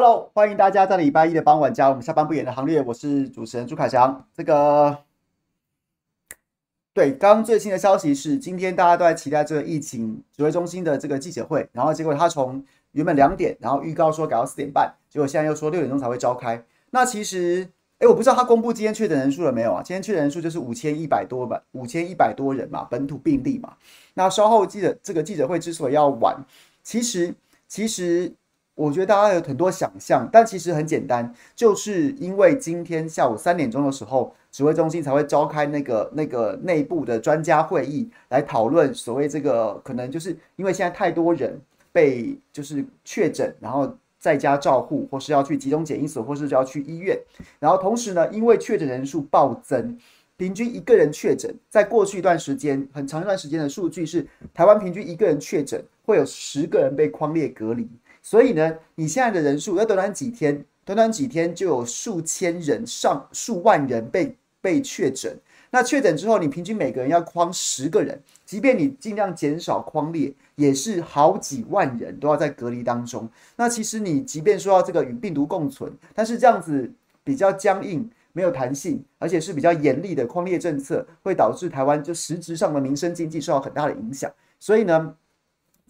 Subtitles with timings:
[0.00, 2.80] Hello，欢迎大家在礼拜一的傍晚加入我们下班不演的行列。
[2.80, 4.24] 我是主持人朱凯翔。
[4.32, 4.96] 这个，
[6.94, 16.62] 对，刚刚最新的消息是，今天大家都在期待这个疫情指挥中心的这个记者会，然后结果他从原本两点，然后预告说改到四点半，结果现在又说六点钟才会召开。
[16.90, 17.68] 那其实，
[17.98, 19.82] 哎，我不知道他公布今天确诊人数了没有啊？
[19.82, 23.74] 今天确诊人数就是五千一百多吧，五千一百多人嘛，本土病例嘛。
[24.14, 26.36] 那稍后记者这个记者会之所以要晚，
[26.84, 27.34] 其实，
[27.66, 28.32] 其实。
[28.78, 47.18] 我觉得大家有很多想象，但其实很简单，就是因为今天下午三点钟的时候，指挥中心才会召开那个那个内部的专家会议，来讨论所谓这个可能就是因为现在太多人被就是确诊，然后在家照护，或是要去集中检疫所，或是就要去医院，
[47.58, 49.98] 然后同时呢，因为确诊人数暴增，
[50.36, 57.88] 平均一个人确诊，在过去一段时间很长一段时间的数据是，台湾平均一个人确诊会有十个人被框列隔离。
[58.28, 65.34] 所以呢，你现在的人数要短短几天，短短几天就有数千人、上数万人被被确诊。
[65.70, 73.26] 那确诊之后，你平均每个人要框十个人，即便你尽量减少框列，也是好几万人都要在隔离当中。
[73.56, 76.92] 那其实你即便说要这个与病毒共存，但是这样子
[77.24, 84.30] 比较僵硬、没有弹性，而且是比较严厉的框列政策，会导致台湾就实质上的民生经济受到很大的影响。
[84.60, 85.14] 所以呢。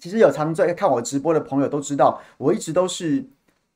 [0.01, 3.25] 其实有常在看我直播的朋友都知道，我一直都是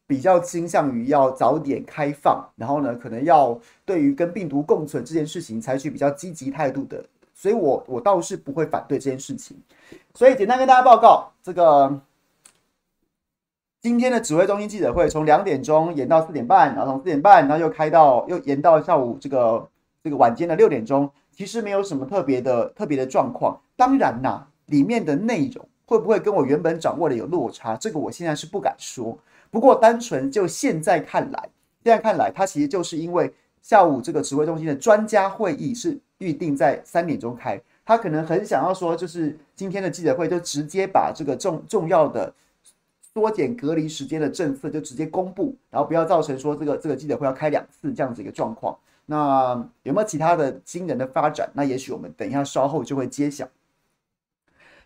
[0.06, 7.02] 比较倾向于要早点开放，然后呢，可能要对于跟病毒共存这件事情采取比较积极态度的，
[7.34, 9.56] 所以我我倒是不会反对这件事情。
[10.14, 12.00] 所以简单跟大家报告，这个
[13.80, 19.68] 今天的指挥中心记者会从两点钟延到四点半，然后从四点半，然后又开到又延到下午这个
[20.04, 23.60] 这个晚间的六点钟，其实没有什么特别的特别的状况。
[23.76, 25.66] 当然啦，里面的内容。
[25.84, 27.76] 会不会跟我原本掌握的有落差？
[27.76, 29.18] 这个我现在是不敢说。
[29.50, 31.48] 不过单纯就现在看来，
[31.84, 42.32] 现在看来，它其实就是因为下午这个指挥中心的专家会议是预定在三点钟开，他可能很想要说，就是今天的记者会就直接把这个重重要的
[43.12, 48.76] 缩减隔离时间的政策就直接公布，然后不要造成说这个这个记者会要开两次这样子一个状况。
[49.04, 51.50] 那有没有其他的惊人的发展？
[51.52, 53.46] 那也许我们等一下稍后就会揭晓。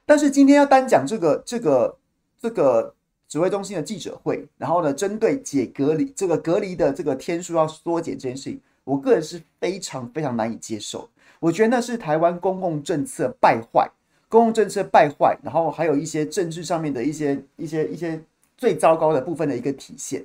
[0.07, 1.99] 但是今天要单讲这个这个
[2.41, 2.95] 这个
[3.29, 11.11] 指挥中心的记者会，然后呢，针对解隔离这个隔离的这个天数要缩减这件事情，我个人是非常非常难以接受。
[11.41, 13.91] 我觉得那是台湾公共政策败坏，
[14.29, 18.23] 公共政策败坏，然后还有一些政治上面的一些一些一些
[18.57, 20.25] 最糟糕的部分的一个体现。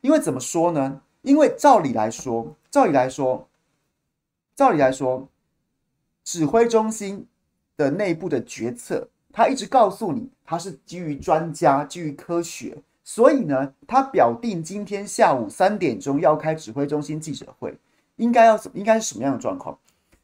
[0.00, 1.02] 因为怎么说呢？
[1.20, 3.46] 因为照理来说，照理来说，
[4.56, 5.28] 照理来说，
[6.24, 7.26] 指挥中心。
[7.76, 17.76] 的内部的决策，他一直告诉你，他是基于专家、基于科学，所以呢，他表定今天下午三点钟要开指挥中心记者会，
[18.16, 19.78] 应该要应该是什么样的状况？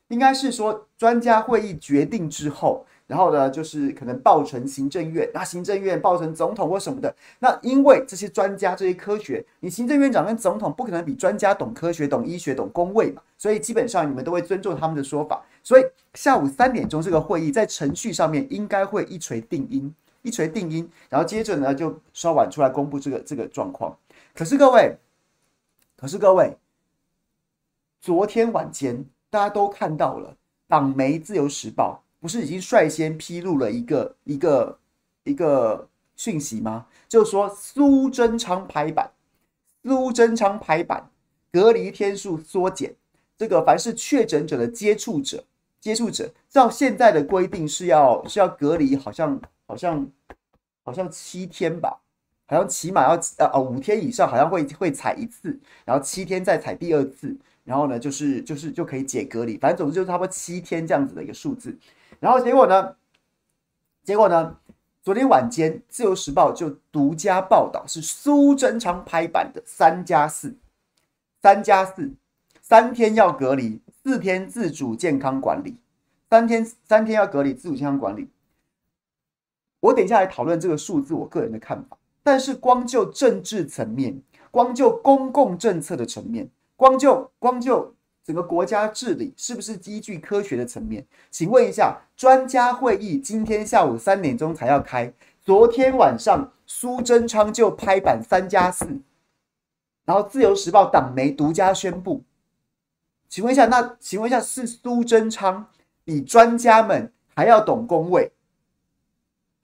[0.08, 2.84] 应该是说专家会议决定之后。
[3.06, 7.12] 然后呢，就是可能报成行政院，那行政院报成总统或什么的。
[7.40, 15.42] 那因为这些专家、这些科学，你行政院长跟总统不可能比专家懂科学、懂医学、懂公卫嘛，所以基本上你们都会尊重他们的说法。
[15.62, 15.84] 所以
[16.14, 20.90] 下午三点钟这个会议在程序上面应该会一锤定音，一锤定音。
[21.08, 23.96] 然后接着呢，就稍晚出来公布这个这个状况。
[24.34, 24.96] 可是各位，
[25.96, 26.56] 可是各位，
[28.00, 30.36] 昨天晚间大家都看到了
[30.66, 32.02] 党媒《自由时报》。
[32.20, 34.78] 不是已经率先披露了一个一个
[35.24, 36.84] 一个讯息吗？
[37.08, 39.10] 就是说苏贞昌拍板，
[39.82, 41.08] 苏贞昌拍板，
[41.50, 42.94] 隔离天数缩减。
[43.40, 45.42] 这个凡是确诊者的接触者，
[45.80, 50.06] 接触者照现在的规定是要是要隔离，好像好像
[50.82, 52.02] 好像七天吧，
[52.44, 57.34] 好像起码要呃呃五天以上，好像会会采一次，然后七天再采第二次，
[57.64, 61.74] 然后呢就是就是就可以解隔离，反正总之就是差不多七天这样子的一个数字。
[62.18, 62.94] 然后结果呢？
[64.04, 64.54] 结果呢？
[65.02, 70.54] 昨天晚间，《自由时报》就独家报道，是苏贞昌拍板的三加四，
[71.40, 72.12] 三加四，
[72.70, 75.74] 三天要隔离，四天自主健康管理，
[76.30, 78.28] 三天三天要隔离，自主健康管理。
[79.80, 81.98] 我等一下来讨论这个数字，我个人的看法。
[82.22, 84.22] 但是光就政治层面，
[84.52, 87.92] 光就公共政策的层面，光就光就。
[88.22, 91.04] 整个国家治理是不是依据科学的层面？
[91.28, 98.86] 请问一下，专家会议今天下午三点钟才要开，昨天晚上苏贞昌就拍板三加四，
[100.04, 102.22] 然后自由时报党媒独家宣布。
[103.30, 105.68] 请问一下，那请问一下，是苏贞昌
[106.04, 108.32] 比专家们还要懂工位，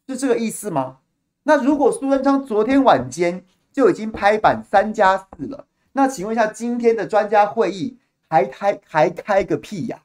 [0.06, 0.98] 是这个意思吗？
[1.42, 5.66] 那如果苏贞昌昨天晚间就已经拍板三加四了。
[5.92, 7.98] 那请问一下，今天的专家会议
[8.28, 10.00] 还开还开个屁呀？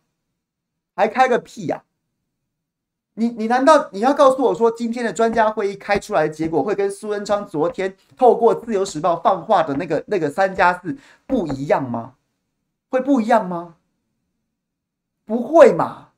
[0.96, 1.84] 还开个屁呀？
[3.14, 10.98] 你你难道你要告诉我说，今天的专家会议开出来的结果会跟苏贞昌昨天透过自由时报放话的那个那个三加四
[11.28, 12.16] 不一样吗？
[12.92, 13.76] 会不一样吗？
[15.26, 16.10] 不会嘛，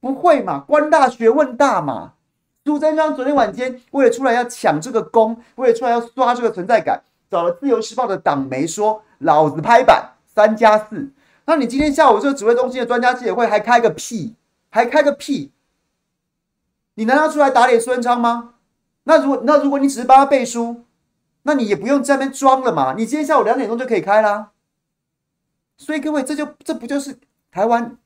[0.00, 2.12] 不会嘛，官大学问大嘛。
[2.64, 11.10] 苏贞昌昨天晚间为了出来要抢这个功，为了出来要刷这个存在感，找了自由时报的党媒说，老子拍板三加四。
[11.46, 14.36] 那你今天下午这个指挥中心的专家记者会还开个屁？
[14.68, 15.50] 还开个屁？
[16.94, 18.54] 你难道出来打脸苏贞昌吗？
[19.02, 20.84] 那如果那如果你只是帮他背书，
[21.42, 22.94] 那你也不用在那边装了嘛。
[22.96, 24.50] 你今天下午两点钟就可以开啦。
[25.80, 27.16] 所以各位，这就这不就是
[27.50, 27.96] 台湾，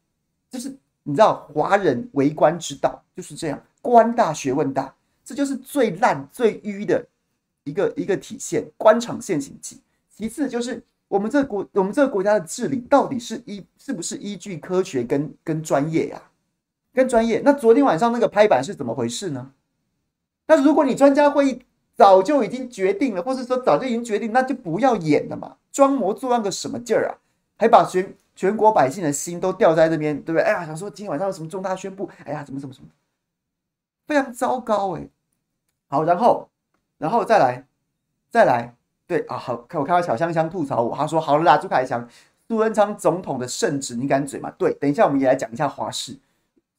[0.49, 0.69] 就是
[1.03, 4.95] 你知道华人为官之道就是这样，官大学问大，
[5.25, 7.05] 这就是最烂最迂的
[7.65, 8.65] 一个一个体现。
[8.77, 9.81] 官场现形记。
[10.09, 16.23] 其次就是我们这个国我们这个国家的治理到底是依是不是依据科学跟跟专业呀、
[16.93, 19.51] 跟专业，那昨天晚上那个拍板是怎么回事呢？
[20.47, 21.63] 那如果你专家会议
[21.97, 27.19] 早就已经决定了，或是说早就已经决定，那就不要演了嘛，装模作样个什么劲儿啊？
[27.65, 30.43] 还把全全国百姓的心都吊在这边，对不对？
[30.43, 32.07] 哎呀，想说今天晚上有什么重大宣布？
[32.27, 32.91] 哎呀，怎么怎么怎么，
[34.07, 35.09] 非常糟糕哎、
[35.89, 36.51] 好，然后
[36.99, 37.67] 然后再来
[38.29, 38.75] 再来，
[39.07, 42.07] 对啊，好，看我看到小香香吐槽我，他说好了啦，朱凯翔，
[42.47, 44.53] 苏贞昌总统的圣旨，你敢嘴吗？
[44.59, 46.19] 对，等一下我们也来讲一下华氏。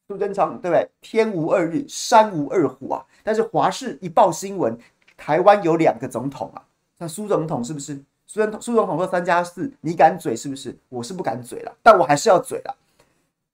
[0.08, 0.88] 苏贞昌对不对？
[1.02, 3.04] 天无二日，山无二虎啊！
[3.24, 4.78] 但是华视一报新闻，
[5.18, 6.62] 台湾有两个总统啊。
[7.00, 8.00] 那苏总统是不是？
[8.36, 10.78] 虽然苏总统说三加四，你敢嘴是不是？
[10.90, 12.76] 我是不敢嘴了，但我还是要嘴了。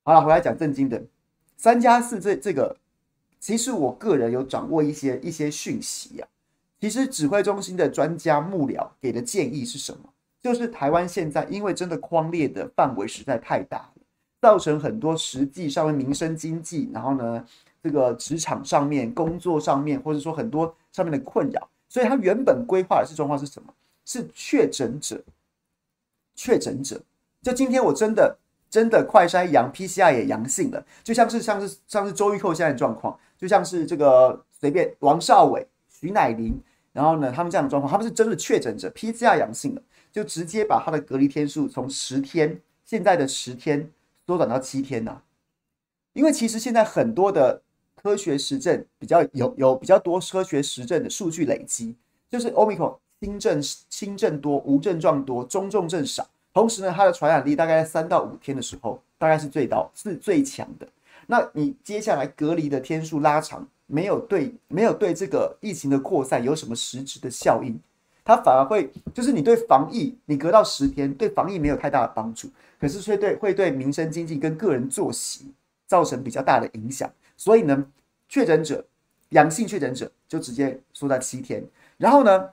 [0.01, 0.99] 好了，回来讲正经的，
[1.55, 2.75] 三加四这这个，
[3.39, 6.27] 其实我个人有掌握一些一些讯息啊。
[6.79, 10.09] 其实指挥中心的专家幕僚给的建议是什么？
[10.41, 13.93] 就是台湾现在因为真的匡列的范围实在太大了。
[14.41, 17.45] 造成很多实际上面民生经济，然后呢，
[17.83, 23.71] 这个职场上面、工作上面，或者说很多上面的困扰，所以他原本规划的是状况是什么？
[24.11, 25.23] 是确诊者，
[26.35, 27.01] 确诊者，
[27.41, 28.37] 就今天我真的
[28.69, 39.81] 真的快筛阳，PCR 也阳性了，就像是像是像是周玉蔻现在的状况，就像是这个随便王少伟、徐乃麟，然后呢，他们这样的状况，他们是真的确诊者，PCR 阳性了，
[40.11, 43.89] 就直接把他的隔离天数从十天，现在的十天。
[44.27, 45.21] 缩短到七天呐、
[46.13, 47.61] 因为其实现在很多的
[47.95, 51.97] 科学实证比较有有比较多科学实证的数据累积，
[52.29, 56.27] 就是 Omicron 轻症轻症多，无症状多，中重症少。
[56.51, 60.87] 同时呢，它的传染力大概在三到五天的时候，大概是最高是最强的。
[61.27, 67.79] 那你接下来隔离的天数拉长，没有对没有对这个疫情的扩散有什么实质的效应？
[68.25, 72.49] 它反而会，就是你对防疫，你隔到十天，对防疫没有太大的帮助，
[72.79, 75.53] 可是却对会对民生经济跟个人作息
[75.85, 77.07] 造成比较大的影响。
[77.37, 77.85] 所以呢，
[78.27, 78.83] 确诊者
[79.29, 81.63] 阳性确诊者就直接缩在七天，
[81.97, 82.49] 然后呢，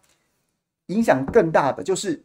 [0.89, 2.23] 影响更大的就是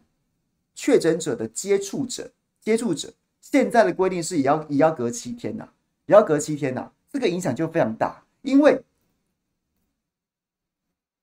[0.75, 2.29] 确诊者的接触者，
[2.59, 5.69] 接触者现在的规定是也要也要隔七天呐、
[6.07, 8.83] 也要隔七天呐、这个影响就非常大，因为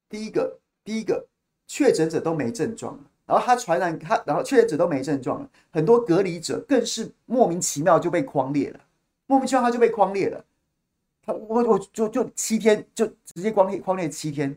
[0.08, 1.26] 第一个，第一个。
[1.72, 8.80] 确诊者都没症状，然后他传染他，然后确诊者都没症状了，很多隔离者更是莫名其妙就被框列了，
[9.28, 10.44] 莫名其妙他就被框列了，
[11.24, 14.48] 他我我就就七天就直接匡列框列七天，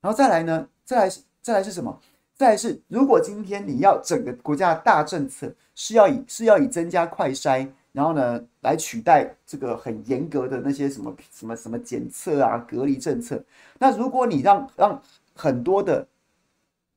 [0.00, 2.00] 然后再来呢，再来再来是什么？
[2.42, 13.40] 再是如果今天你要整个国家的大政策是要以是要以增加快筛，然后呢来取代这个很严格的那些什么什么什么检测啊隔离政策，
[13.78, 15.00] 那如果你让让
[15.36, 16.04] 很多的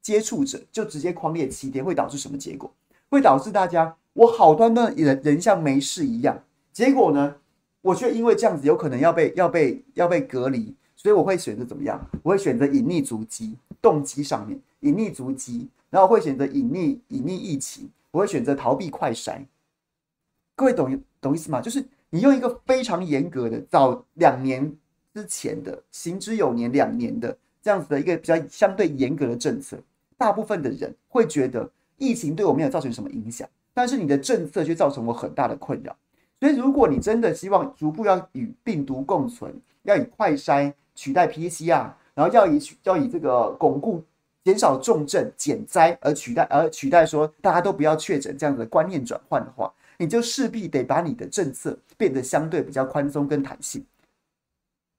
[0.01, 2.73] 接触者就直接狂列七天，会导致什么结果？
[3.09, 7.35] 会导致大家我好端端人人像没事一样，结果呢，
[7.81, 10.73] 我却因为这样子有可能要被要被要被隔离，
[11.05, 12.03] 所以我会选择怎么样？
[12.23, 19.45] 我会选择隐匿足迹，动机上面隐匿足迹，然后会选择隐匿隐匿疫情，我会选择逃避快筛。
[20.55, 21.61] 各位懂懂意思吗？
[21.61, 24.75] 就是你用一个非常严格的早两年
[25.13, 29.77] 之前的行之有年两年的这样子的一个比较相对严格的政策。
[30.17, 31.69] 大部分的人会觉得
[31.99, 35.95] 疫情对我没有造成什么影响，但是你的政策却造成我很大的困扰。
[36.39, 44.03] 所以，如果你真的希望逐步要与病毒共存，要以快筛取代 PCR，然后要以要以这个巩固、
[44.43, 53.85] 减少重症、减灾而取代而取代说大家都不要确诊这样子的观念转换的话，你就势必得把你的政策变得相对比较宽松跟弹性。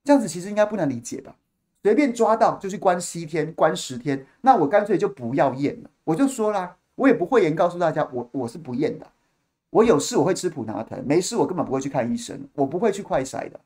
[0.04, 1.34] 这样子其实应该不难理解吧？
[1.82, 5.90] 随便抓到就去关七天、关十天，那我干脆就不要验了。
[6.04, 9.06] 我就说啦，我也不讳言告诉大家，我我是不验的。
[9.70, 13.60] 我有事我会吃普拿疼，没事我根本不会去看医生，我不会去快筛的，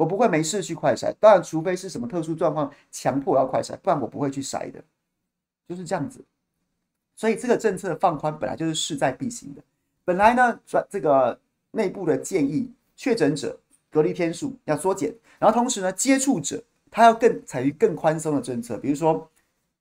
[0.00, 1.14] 我不会没事去快筛。
[1.20, 4.82] 当然，除非是什么特殊状况强迫要快筛，不然我不会去筛的，
[5.68, 6.24] 就是这样子。
[7.14, 9.62] 所以这个政策放宽本来就是势在必行的。
[10.06, 11.38] 本来呢，这个
[11.72, 19.28] 内部的建议，确诊者隔离天数要缩减，然后同时呢，接触者他要更采取更宽松的政策，比如说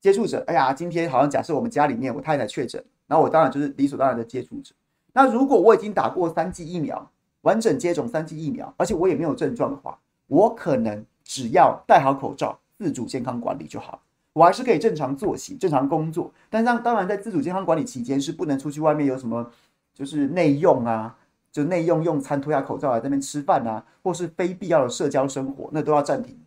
[0.01, 4.75] 接触者，哎呀，今天好像假设我们家里面我太太确诊，然后我当然就是理所当然的接触者。
[5.13, 7.09] 那如果我已经打过三剂疫苗，
[7.43, 9.97] 完整接种三剂疫苗，而且我也没有症状的话，
[10.29, 16.31] 我可能只要戴好口罩，自主健康管理就好，我还是可以正常作息、正常工作。
[16.50, 19.51] 但当当然，在自主健康管理期间是不能出去外面有什么，
[19.93, 21.17] 就是内用啊，
[21.51, 26.39] 就内用用餐脱下口罩来这边吃饭啊，或是非必要的社交生活，那都要暂停。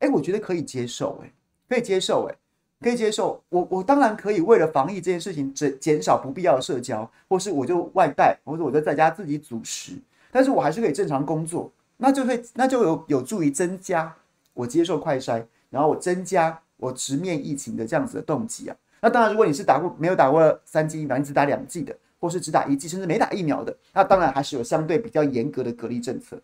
[0.00, 1.32] 哎，我觉得可以接受，哎，
[1.68, 2.36] 可以接受，哎。
[2.82, 9.92] 可以接受，我我当然可以为了防疫这件事情，减减少不必要的社交，或是我就外带，或者我就在家自己煮食，
[10.32, 11.70] 但是我还是可以正常工作，
[12.02, 14.12] 那就会那就有有助于增加
[14.54, 18.76] 我接受快筛，然后我增加我直面疫情的这样子的动机啊。
[19.00, 26.42] 那当然，如果你是打过没有打过三剂疫苗，你只打两剂的，或是只打一剂，甚至没打疫苗的，那当然还是有相对比较严格的隔离政策。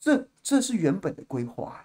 [0.00, 1.84] 这这是原本的规划，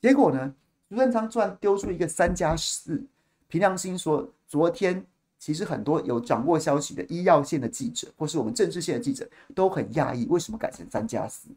[0.00, 0.54] 结果呢，
[0.88, 3.02] 苏贞昌突然丢出一个三加四。
[3.48, 5.04] 凭良心说，昨天
[5.38, 11.48] 其实很多有掌握消息的医药线的记者，或是我们政治线的记者，都很讶异，为什么改成三加四？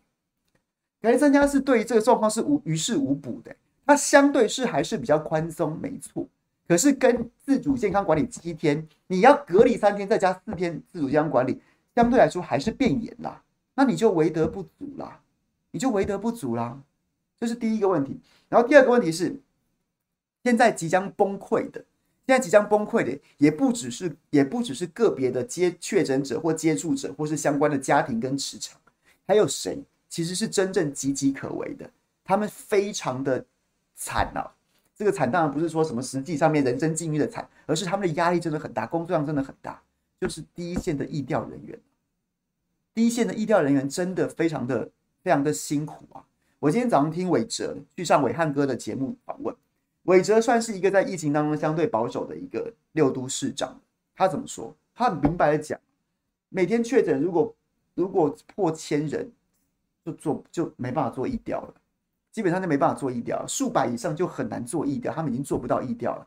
[1.02, 3.56] 改成三加是，对于这个状况是无于事无补的。
[3.86, 6.28] 它相对是还是比较宽松，没错。
[6.68, 11.62] 可是跟自主健康管理七天，你要隔离三天，再加四天自主健康管理，
[11.96, 13.42] 相对来说还是变严啦。
[13.76, 15.22] 那你就为德不足啦，
[15.72, 16.80] 你就为德不足啦。
[17.40, 18.20] 这是第一个问题。
[18.50, 19.40] 然后第二个问题是。
[20.44, 21.84] 现在即将崩溃的，
[22.26, 28.80] 现在即将崩溃的，也不只是，也不只是个别的接确诊者或接触者，或是相关的家庭跟职场，
[29.28, 31.90] 还有谁其实是真正岌岌可危的？
[32.24, 33.46] 他们非常的
[33.96, 34.52] 惨啊！
[34.96, 39.82] 这个惨当然不是说什么实际上面人生境遇的惨，而是他们的压力真的很大，工作量真的很大。
[40.20, 41.80] 就是第一线的疫调人员，
[42.94, 44.90] 第一线的疫调人员真的非常的
[45.22, 46.26] 非常的辛苦啊！
[46.60, 49.56] 我今天早上听伟哲去上伟汉哥的节目访问。
[50.04, 53.80] 伟哲算是一个在疫情当中相对保守的一个六都市长，
[54.16, 54.76] 他怎么说？
[54.96, 55.80] 他很明白的讲，
[56.50, 57.56] 每天确诊如果
[57.94, 59.32] 如果破千人，
[60.08, 61.74] 就做就没办法做疫调了，
[62.32, 66.26] 基本上就没办法做疫调了，数百以上就很难做疫调，他们已经做不到疫调了。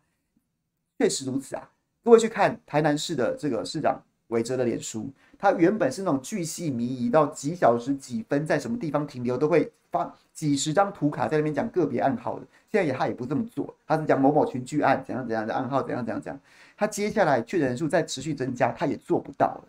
[0.98, 1.70] 确实如此啊，
[2.04, 5.10] 各位去看台南市的这个市长韦哲的脸书。
[5.38, 16.38] 他原本是那种巨细靡遗到几小时几分在什么地方停留都会发几十张图卡在那边讲个别暗号的，现在也他也不这么做，他是讲某某群聚案怎样怎样的暗号怎样怎样怎样，
[16.76, 19.64] 他接下来确诊人数在持续增加，他也做不到了。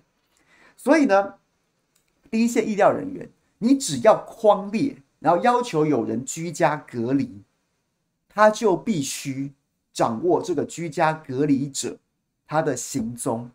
[0.75, 1.35] 所以呢，
[2.29, 3.29] 第一线疫调人员，
[3.63, 7.43] 你只要框列，然后要求有人居家隔离，
[8.27, 9.51] 他就必须
[9.93, 11.95] 掌握这个居家隔离者
[12.47, 13.51] 他的行踪。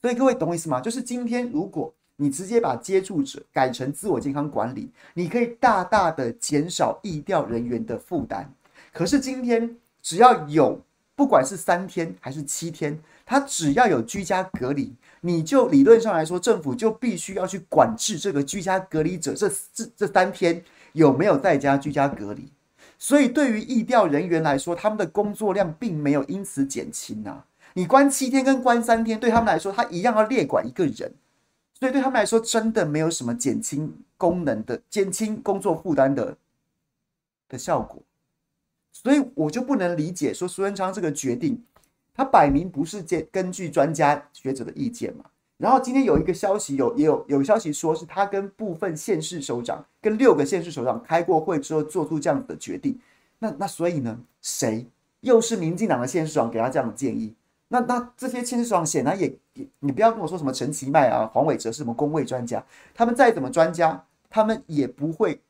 [0.00, 0.80] 所以各位懂我意思吗？
[0.80, 8.48] 就是今天，如果你直接把接触者改成自我健康管理，你可以大大的减少疫调人员的负担。
[8.92, 10.80] 可是今天，只要有
[11.16, 22.50] 不管是三天还是七天，他只要有居家隔离，你就理论上来说，政府就必须要去管制这个居家隔离者这这这三天有没有在家居家隔离。
[22.98, 27.46] 所以对于疫调人员来说，他们的工作量并没有因此减轻啊。
[27.74, 31.12] 你关七天跟关三天，对他们来说，他一样要列管一个人，
[31.78, 36.36] 所以对他们来说，真的没有什么减轻功能的、减轻工作负担的
[37.48, 38.00] 的效果。
[38.94, 41.60] 所以我就不能理解说苏贞昌这个决定，
[42.14, 45.24] 他摆明不是根根据专家学者的意见嘛。
[45.58, 52.98] 然后今天有一个消息，有也有有消息说是他跟部分县市首长、跟六个县市首长开过会之后做出这样子的决定。
[53.40, 54.86] 那那所以呢，谁
[55.20, 57.34] 又是民进党的县市长给他这样的建议？
[57.68, 65.40] 那那这些县市长显然也也，你不要跟我说什么陈其迈啊、黄伟哲是什么公卫专家，他们再怎么专家，他们也不会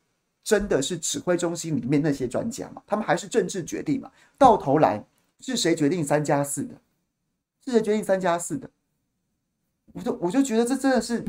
[0.45, 4.13] 真的是指挥中心里面那些专家嘛，他们还是政治决定嘛。
[4.37, 5.03] 到头来
[5.41, 6.75] 是谁决定三加四的？
[7.65, 8.71] 是谁决定三加四的？
[9.95, 11.25] 我就我就觉得这真的是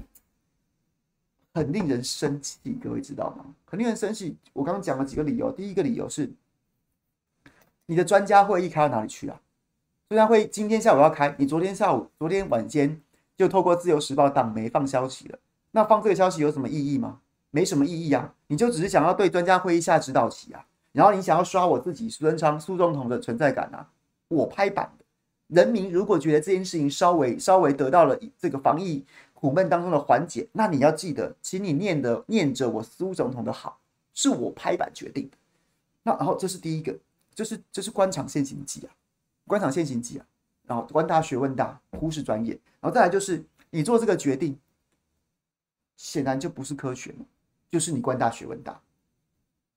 [1.53, 3.55] 很令人生气，各位知道吗？
[3.65, 4.35] 很令人生气。
[4.51, 6.29] 我刚刚讲了几个理由，第一个理由是
[7.85, 9.39] 你的专家会议开到哪里去啊？
[10.09, 13.01] 专家会今天下午要开，你昨天下午、昨天晚间
[13.37, 15.39] 就透过自由时报党媒放消息了。
[15.71, 17.21] 那放这个消息有什么意义吗？
[17.55, 18.35] 没什么意义啊！
[18.47, 20.67] 你就只是想要对专家会议下指导棋啊！
[20.91, 23.89] 然后你想要刷我自己苏贞昌苏总统的存在感啊，
[24.27, 25.05] 我拍板的。
[25.47, 33.79] 人民如果觉得这件事情稍微稍微得到了这个防疫苦闷当中的缓解，那你要记得，请你念的念着我苏总统的好，
[34.13, 35.37] 是我拍板决定的。
[36.03, 36.93] 那然后这是第一个，
[37.33, 38.91] 就是这是官场现形记啊，
[39.47, 40.25] 官场现形记啊。
[40.67, 44.59] 然后官大学问大，忽视专业，然后再来就是你做这个决定，
[45.95, 47.25] 显然就不是科学嘛，
[47.69, 48.79] 就是你官大学问大。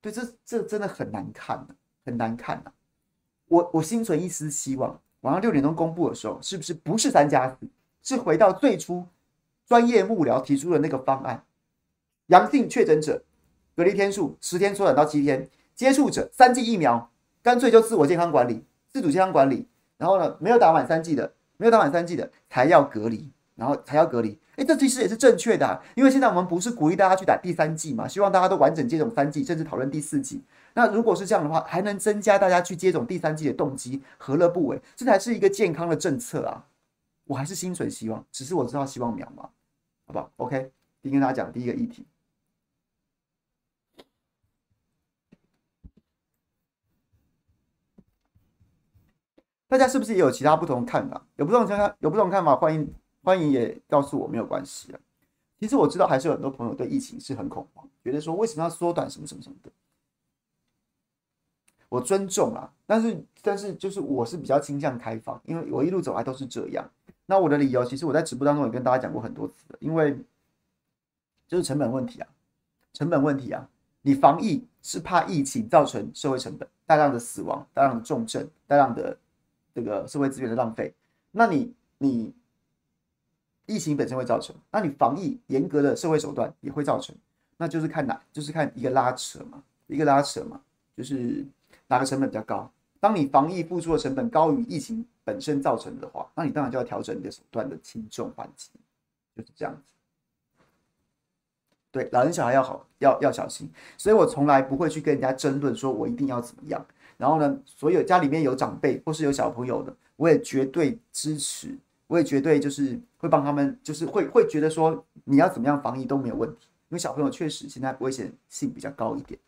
[0.00, 2.72] 对，这这真的很难看呐，很难看呐。
[3.48, 5.00] 我我心存一丝希望。
[5.22, 7.68] 晚上六点钟公布的时候，是不是不是三加四？
[8.02, 9.04] 是回到最初
[9.66, 11.44] 专业幕僚提出的那个方案：
[12.28, 13.24] 阳性确诊者
[13.74, 17.10] 隔离天数十天缩短到七天，接触者三剂疫苗，
[17.42, 19.66] 干脆就自我健康管理、自主健康管理。
[19.96, 24.38] 然后呢，没有打满三剂的，没有打满三剂的才要隔离，然后才要隔离。
[24.58, 30.42] 哎，这其实也是正确的，因为现在我们不是鼓励大家去打第三剂嘛，希望大家都完整接种三剂，甚至讨论第四剂。
[30.74, 34.82] 那如果是这样的话，还能增加大家去接种第三剂的动机，何乐不为？
[34.96, 36.66] 这才是一个健康的政策啊！
[37.26, 39.42] 我还是心存希望，只是我知道希望渺茫，
[40.06, 40.72] 好不好？OK，
[41.04, 42.04] 先跟大家讲第一个议题，
[49.68, 51.24] 大家是不是也有其他不同看法？
[51.36, 55.00] 有不同看法，有不同看法，欢迎欢迎也告诉我，没有关系啊。
[55.58, 59.70] 其实我知道，还是有很多朋友对疫情是很恐慌，觉得说为什么要缩短什么什么什么的。
[61.88, 66.88] 我尊重啊，但是但是就是我是比较倾向开放，因为我一路走来都是这样。
[67.26, 70.18] 那我的理由，其实我在直播当中也跟大家讲过很多次了，因为
[71.46, 72.28] 就是成本问题啊，
[72.92, 73.68] 成本问题啊。
[74.02, 79.18] 你防疫是怕疫情造成社会成本，大量的死亡、大量的重症、大量的
[79.74, 80.94] 这个社会资源的浪费。
[81.32, 82.32] 那你你
[83.68, 87.14] 疫情本身会造成，那你防疫严格的社会手段也会造成，
[87.56, 90.60] 那就是看哪，就是看一个拉扯嘛，一个拉扯嘛，
[90.96, 91.46] 就是。
[91.90, 92.70] 哪个成本比较高？
[93.00, 98.68] 当你防疫付出的成本高于疫情本身造成的话，那你当然就要调整你的手段的轻重缓急，
[99.34, 99.94] 就是这样子。
[101.90, 103.70] 对，老人小孩要好，要要小心。
[103.96, 106.84] 所以我从来不会去跟人家争论，说我一定要怎么样。
[107.16, 111.74] 然后呢，所有家里面有长辈或是有小朋友的，我也绝对支持，
[112.08, 119.38] 我也绝对就是会帮他们，就是会会觉得说你要怎么样防疫都没有问题，因为小朋友确实现在危险性比较高一点。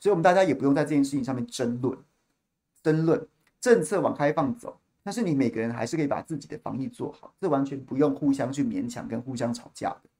[0.00, 1.96] 所以，我们大家也不用在这件事情上面争论，
[2.82, 3.26] 争论
[3.60, 10.10] 政策往开放走，但是你每个人还是可以把自己的防疫做好，这完全不用互相去勉强跟互相吵架的。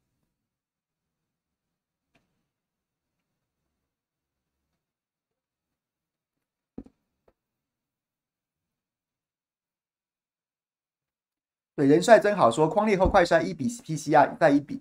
[11.77, 14.81] 对，人帅真好说，框列后快筛一比 PCR 再一比，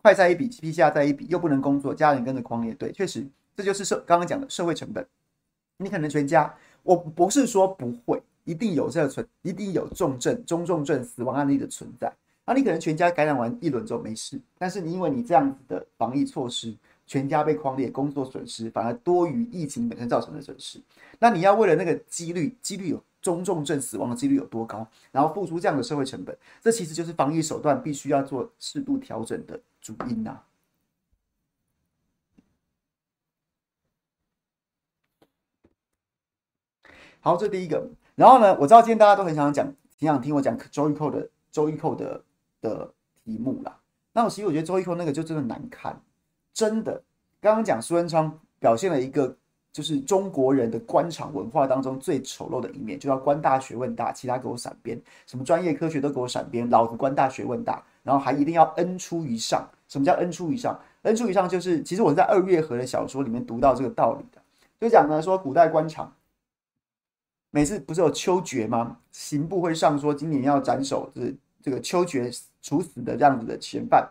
[0.00, 3.26] 快筛一比 PCR 再一比，又不能工作，家人跟着框列，对，确实。
[3.56, 5.04] 这就是社刚刚讲的社会成本，
[5.78, 12.12] 你可能全家，我不是说不会，一定有这个存，一定有重症、中重症死亡案例的存在。
[12.46, 16.72] 那你可能全家感染完一轮之后没事，但是你因为你这样子的防疫措施，
[17.04, 20.80] 全家被框列，工作损失反而多于疫情本身造成的损失。
[21.18, 30.40] 那你要为了那个几率，几率有中重症死亡的几率有多高，然后付出这样的社会成本，这其实就是防疫手段必须要做适度调整的主因呐、
[37.20, 37.88] 好，这第一个。
[38.14, 39.66] 然后呢，我知道今天大家都很想讲，
[39.98, 42.24] 挺想听我讲周玉蔻的周玉蔻的
[42.60, 42.92] 的
[43.24, 43.80] 题目啦。
[44.12, 46.00] 那我其实我觉得周玉蔻那个就真的难看，
[46.52, 47.02] 真的。
[47.40, 49.36] 刚刚讲苏文昌表现了一个
[49.78, 59.64] 就是中国人的官场文化当中最丑陋的一面，就要官大学问大，其他给我闪边，什么专业科学都给我闪边，老子官大学问大，然后还一定要恩出于上。
[59.86, 60.76] 什么叫恩出于上？
[61.02, 64.42] 恩出于上就是，其实我在二月河的小说里面读到这个道理的，
[64.80, 66.12] 就讲呢说古代官场。
[67.52, 68.96] 每次不是有秋决吗？
[69.12, 72.28] 刑部会上说今年要斩首，就是这个秋决
[72.60, 74.10] 处死的这样子的嫌犯，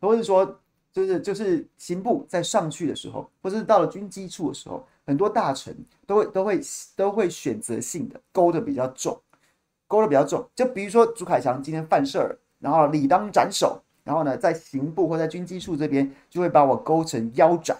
[0.00, 0.60] 或者说
[0.92, 5.74] 就是就是刑部在上去的时候，或是到了军机处的时候，很多大臣
[6.06, 6.60] 都会都会
[6.94, 9.18] 都会选择性的勾的比较重，
[9.86, 10.46] 勾的比较重。
[10.54, 17.74] 就比如说朱凯翔今天犯事儿，然后理当斩首，然后呢在刑部或在军机处这边就会把我勾成腰斩，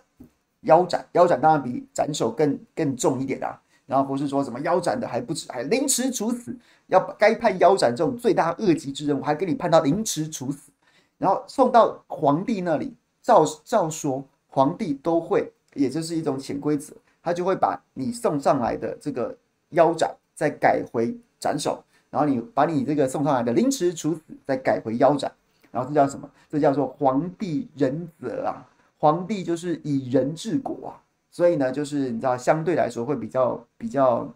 [0.62, 3.60] 腰斩腰斩当然比斩首更更重一点啊。
[3.84, 10.70] 然后不是说什么腰斩的还不止，还凌迟处死，要该判腰斩这种罪大恶极之人，我还给你判到凌迟处死，
[11.18, 16.94] 然后送到皇帝那里，照照说皇帝都会，也就是一种潜规则，
[17.28, 19.36] 他就会把你送上来的这个
[19.72, 25.30] 腰斩再改回斩首，然后你把你这个送上来的凌迟处死再改回腰斩，
[25.70, 26.26] 然后这叫什么？
[26.48, 28.66] 这叫做皇帝仁泽啊！
[28.96, 30.96] 皇帝就是以仁治国啊！
[31.30, 34.26] 所以呢，就是你知道，相对来说会比较比较，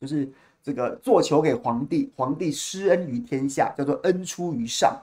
[0.00, 0.30] 就是
[0.62, 4.96] 这个做球给皇帝，皇帝施恩于天下，叫做恩出于上。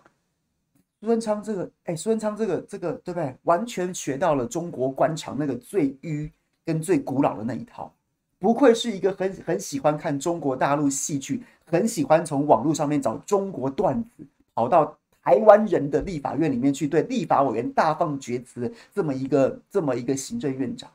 [1.02, 3.36] 苏文昌这个，哎，苏文昌这个这个，对不对？
[3.44, 6.32] 完全学到了中国官场那个最迂
[6.70, 7.92] 跟最古老的那一套。
[8.38, 20.88] 不愧是一个很很喜欢看中国大陆戏剧，很喜欢从网络上面找中国段子，跑到台湾人的立法院里面去对立法委员大放厥词，这么一个这么一个行政院长，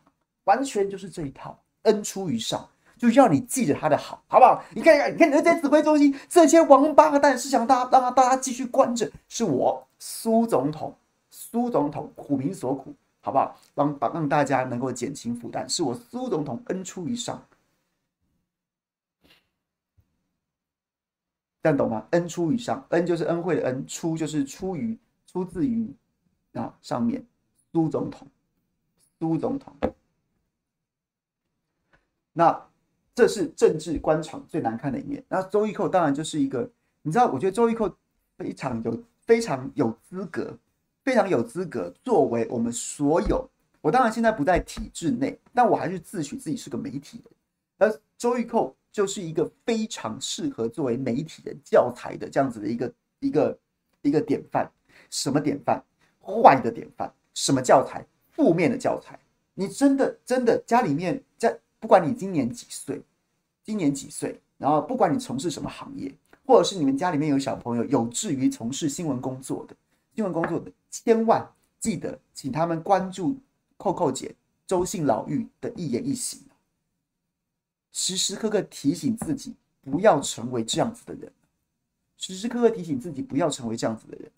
[0.45, 4.63] 完全就是这一套，恩出于上，就要你记着他的好，好不好？
[4.73, 10.95] 你看，你看，你在指挥中心，这些王八蛋是想大让大家继续关着，是我苏总统，
[11.31, 12.95] 苏总统苦民所苦。
[13.25, 13.59] 好不好？
[13.75, 17.43] 帮帮让大家能够减轻负担，是我苏总统恩出于上，
[21.63, 22.07] 这样懂吗？
[22.11, 25.91] 恩出于上，恩就是恩惠的恩，出就是出于出自于
[26.53, 27.27] 啊上面，
[27.73, 28.29] 苏总统，
[29.19, 29.75] 苏总统。
[32.35, 32.69] 那
[33.15, 35.25] 这是政治官场最难看的一面。
[35.29, 37.91] 那周玉蔻当然就是一个，你知道，我觉得周玉蔻
[38.37, 40.59] 非常有非常有资格。
[41.05, 43.47] 非常有资格作为我们所有，
[43.83, 47.33] 我当然现在不在体制内，但我还是自诩自己是个媒体人。
[47.77, 53.59] 而周玉蔻就是一个非常适合作为媒体人教材的这样子的一个一个
[54.01, 54.71] 一个典范。
[55.11, 55.85] 什么典范？
[56.23, 57.12] 坏的典范。
[57.35, 58.03] 什么教材？
[58.31, 59.19] 负面的教材。
[59.53, 63.03] 你真的真的家里面在，不管你今年几岁，
[63.62, 66.11] 今年几岁，然后不管你从事什么行业，
[66.47, 69.77] 或者是你们家里面有小朋友有志于从事新闻工作的。
[70.14, 70.71] 新闻工作的
[71.03, 73.37] 千万记得，请他们关注
[73.77, 74.33] 扣扣姐
[74.65, 76.41] 周姓老妪的一言一行，
[77.91, 81.33] 时时刻刻提醒自己不要成为这样子的人，
[82.17, 84.31] 时时刻刻提醒自己不要成为这样子的人。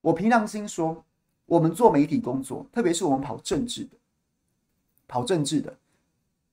[0.00, 1.04] 我凭良心说，
[1.46, 3.96] 我们做媒体工作，特别是我们跑政治的，
[5.06, 5.78] 跑政治的，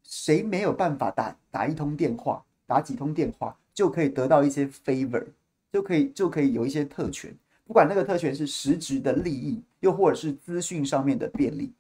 [0.04, 5.26] 谁没有办法打打一通电话，打几通电话就可以得到一些 favor，
[5.72, 7.36] 就可以就可以有一些特权。
[7.70, 11.72] 不管那个特权是实质的利益，又或者是资讯上面的便利，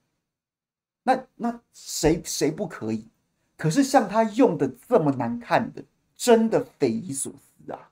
[1.01, 3.07] 那那谁谁不可以？
[3.57, 5.83] 可是像他用的这么难看的，
[6.15, 7.89] 真的匪夷所思啊！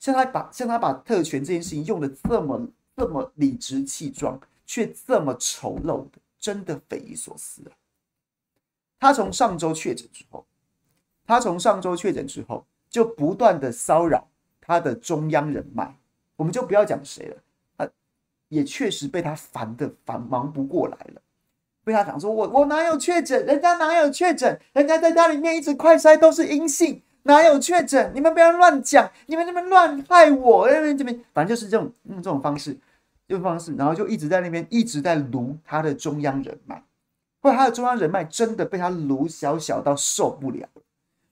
[0.00, 7.76] 像他把像他把特权这件事情用的这么这么理直气壮，却这么丑陋的，真的匪夷所思啊！
[8.98, 10.46] 他从上周确诊之后，
[11.26, 14.26] 他从上周确诊之后，就不断的骚扰
[14.62, 15.94] 他的中央人脉。
[16.38, 17.36] 我们就不要讲谁了，
[17.76, 17.90] 他
[18.48, 21.20] 也确实被他烦得烦忙不过来了。
[21.82, 23.44] 被他讲说：“我我哪有确诊？
[23.44, 24.60] 人家哪有确诊？
[24.72, 28.12] 人家在家里面一直快筛都是阴性，哪有确诊？
[28.14, 30.70] 你们不要乱讲，你们那边乱害我。
[30.70, 32.76] 那边这边反正就是这种用这种方式，
[33.26, 36.80] 这种方式，然后就一直在那边一直在卢他的中央人脉。
[37.40, 40.82] 或他的中央人脉真的被他卢小小到受不了了，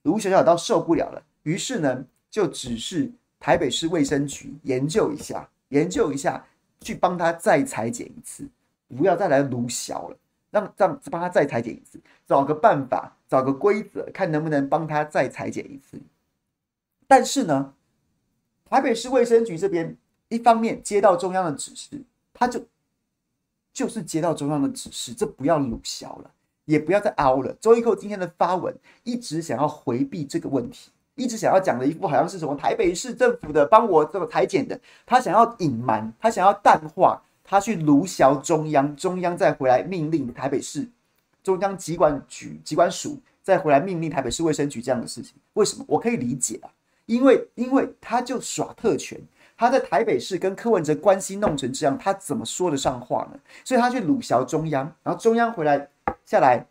[0.02, 1.22] 卢小小到受不了了。
[1.44, 3.12] 于是呢，就只是。
[3.46, 6.44] 台北市卫生局研究一下，研究一下，
[6.80, 8.44] 去帮他再裁剪一次，
[8.88, 10.16] 不要再来卢小了，
[10.50, 15.96] 让让帮他再裁剪一次，找个办法，找个规则，看能不能帮他再裁剪一次。
[17.06, 17.72] 但是呢，
[18.68, 19.96] 台北市卫生局这边
[20.28, 22.02] 一方面接到中央的指示，
[22.34, 22.66] 他就
[23.72, 26.32] 就是接到中央的指示，这不要卢小了，
[26.64, 27.54] 也不要再凹了。
[27.60, 30.90] 周一蔻今天的发文一直想要回避这个问题。
[31.16, 40.86] 一直想要讲的一副好像是什么台北市政府的帮我这个裁剪的，他想要隐瞒，他想要淡化，他去卢小中央，中央再回来命令台北市
[41.42, 45.84] 中央疾管局疾管署再回来命令台北市卫生局这样的事情，为什么？
[45.88, 46.68] 我可以理解啊，
[47.06, 49.18] 因为因为他就耍特权，
[49.56, 53.38] 他在台北市跟柯文哲关系弄成这样，他怎么说得上话呢？
[53.64, 55.88] 所以他去卢小中央，然后中央回来
[56.24, 56.66] 下来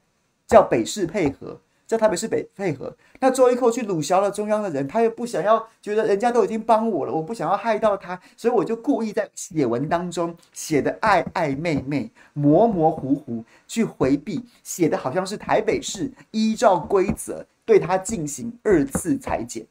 [0.46, 1.60] 叫北市配合。
[1.88, 19.66] 叫台北市北配合，那周一蔻去鲁小了中央的人，他又不想要，觉得人家都已经帮我了，我不想要害到他，所以我就故意在写文当中写的暧暧昧昧、模模糊糊，去回避，写的好像是台北市依照规则对他进行二次裁剪，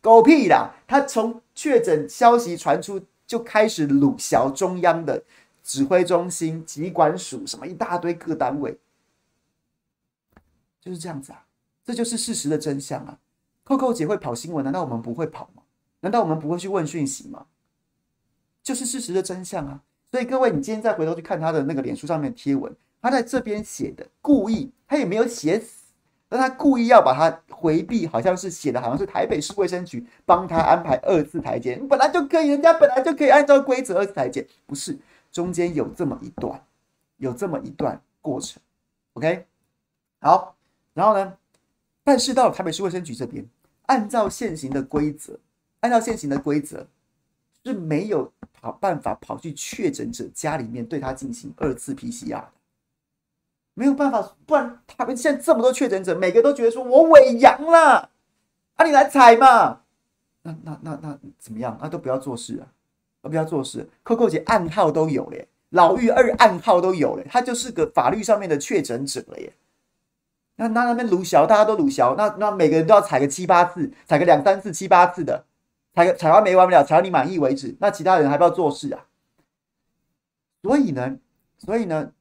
[0.00, 0.74] 狗屁啦！
[0.86, 5.22] 他从确诊消息传出就开始鲁小中央的
[5.62, 8.78] 指挥中心、疾管署什么一大堆各单位。
[10.86, 11.44] 就是这样子啊，
[11.84, 13.18] 这就是事实的真相啊！
[13.64, 15.64] 扣扣姐会跑新闻，难道我们不会跑吗？
[15.98, 17.46] 难道我们不会去问讯息吗？
[18.62, 19.82] 就是事实的真相啊！
[20.12, 22.72] 所以各位，你今天再回头去看他的那个脸书上面贴文，
[23.02, 25.86] 他在这边写的故意，他也没有写死，
[26.28, 34.96] 但他故意要把他回避，好像是写的好像是台北市卫生局帮他安排二次采检，本来就可以，人家本来就可以按照规则二次采检，不是？
[35.32, 36.64] 中间有这么一段，
[37.16, 38.00] 有这么一段。
[38.20, 38.60] 过程。
[39.12, 39.46] OK，
[40.20, 40.55] 好，
[40.96, 41.36] 然后呢，
[42.02, 43.46] 但是到台北市卫生局这边，
[43.84, 45.38] 按照现行的规则，
[45.80, 46.86] 按照现行的规则
[47.62, 52.52] 是没有跑办法跑去确诊者家里面对他进行二次 PCR 的，
[53.74, 58.08] 没有办法，不然他们现在这么多确诊者，每个都觉得说我伪阳了，
[58.76, 59.82] 啊，你来采嘛，
[60.40, 61.78] 那那那那怎么样？
[61.78, 62.64] 那都不要做事啊，
[63.20, 65.46] 都不要做事，扣扣姐暗号都有嘞。
[65.70, 69.52] 老玉二暗号都有嘞，他就是个法律上面的确诊者了耶。
[70.56, 75.44] 那那那边鲁小，大家都鲁小，那那每个人都要踩个七八次，踩个两三次、七八次的，
[75.94, 77.76] 踩个踩完没完不了，踩到你满意为止。
[77.80, 79.06] 那其他人还不要做事啊？
[80.62, 81.18] 所以呢，
[81.58, 82.12] 所以呢，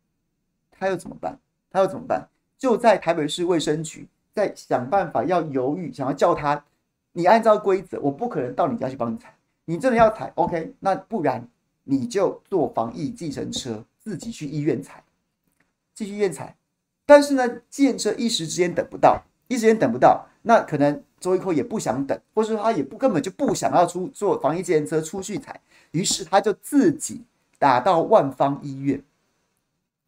[0.71, 1.39] 他又怎么办？
[1.71, 2.27] 他又怎么办？
[2.57, 6.63] 就在台北市卫生局在想办法，要犹豫，想要叫他，
[7.13, 9.33] 你按照规则，我不可能到你家去帮你踩。
[9.65, 10.75] 你真的要踩，OK？
[10.79, 11.47] 那不然。
[11.87, 15.03] 你就坐防疫计程车，自己去医院踩，
[15.93, 16.55] 继续医院踩。
[17.05, 25.59] 但是呢，计程车一时之间等不到，一时间等不到，那可能周一蔻也不想等，或者说他也不根本就不想要出坐防疫计程车出去采，
[25.91, 27.23] 于是他就自己
[27.59, 29.03] 打到万方医院，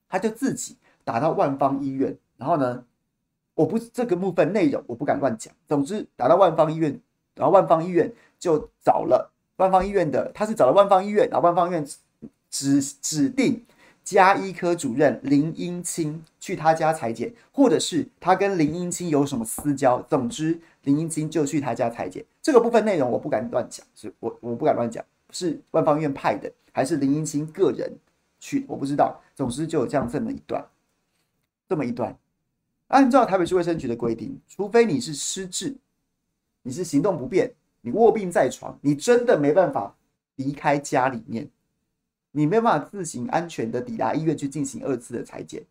[0.10, 2.84] 他就自己打到万方医院，然后呢，
[3.54, 7.00] 我不这个部分内容我不敢乱讲，总之打到万方医院，
[7.36, 9.32] 然后万方医院就找了。
[9.58, 11.84] 万方医院的，他是找了万方医院，然后万方医院
[12.52, 13.66] 指指定
[14.08, 22.24] 家医科主任林英清去他家裁剪，或者是他跟林英清有什么私交，总之林英清就去他家裁剪。
[22.42, 27.92] 这个部分内容我不敢乱讲，是我我不敢乱讲，是万芳医院派的，还是林英清个人
[28.40, 29.22] 去，我不知道。
[29.36, 30.66] 总之就有这样这么一段，
[31.68, 32.18] 这么一段，
[32.88, 35.76] 按照台北市卫生局的规定，除非你是失智，
[36.62, 37.52] 你是行动不便。
[37.82, 39.94] 你卧病在床，你真的没办法
[40.38, 41.50] 离开家里面，
[42.32, 45.64] 你没有办法自行安全的抵达医院去进行二次的裁剪，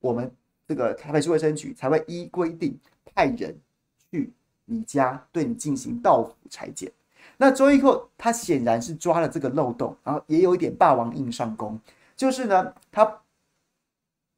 [0.00, 0.30] 我们
[0.66, 3.56] 这个台北市卫生局才会依规定派人
[4.10, 4.32] 去
[4.64, 6.90] 你家对你进行到府裁剪。
[7.36, 11.78] 那周一蔻他显然是抓了这个漏洞，然后也有一点霸王硬上弓，
[12.16, 13.20] 就是呢，他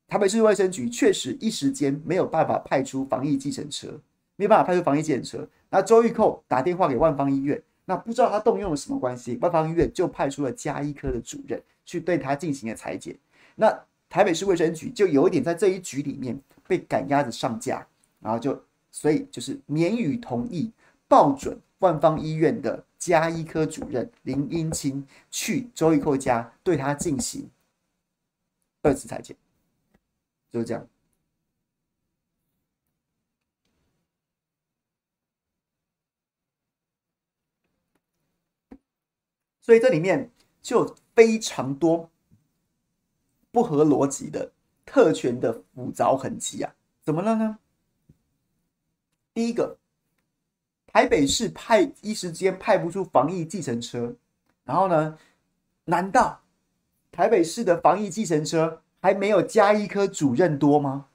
[0.06, 4.00] 台北市卫生局确实一时间没有办法派出防疫计程车。
[4.40, 13.16] 没办法派出防疫检车，那周玉蔻打电话给万芳医院，那不知道他动用了什么关系，万方医院就派出了家医科的主任去对他进行了裁剪。
[13.54, 13.74] 那
[14.10, 17.86] 台北市卫生局就有一点在这一局里面被赶鸭子上架，
[18.20, 20.70] 然后就所以就是免予同意，
[21.08, 27.48] 报准万方医院的家医科主任林英清去周玉蔻家对他进行
[28.82, 29.34] 二次裁剪，
[30.50, 30.86] 就是这样。
[39.68, 40.30] 所以这里面
[40.62, 42.08] 就非常多
[43.50, 44.50] 不合逻辑的
[44.86, 46.74] 特权的复杂痕迹啊！
[47.04, 47.58] 怎么了呢？
[49.34, 49.76] 第一个，
[50.86, 54.16] 台北市派一时间派不出防疫计程车，
[54.64, 55.18] 然后呢，
[55.84, 56.40] 难道
[57.12, 61.08] 台北市的防疫计程车还没有加医科主任多吗？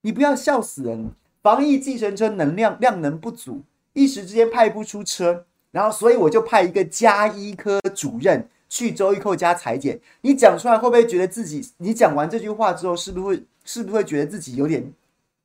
[0.00, 1.12] 你不要笑死人！
[1.42, 5.44] 防疫计程车能量量能不足，一时之间派不出车。
[5.70, 10.00] 然后，所以我就派一个家医科主任去周玉蔻家裁剪。
[10.22, 11.72] 你讲出来会不会觉得自己？
[11.78, 14.92] 你讲完这句话之后，是不是会是不是会觉得自己有点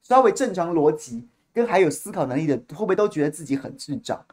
[0.01, 4.25] 稍微正常逻辑跟还有思考能力的，会不会都觉得自己很智障？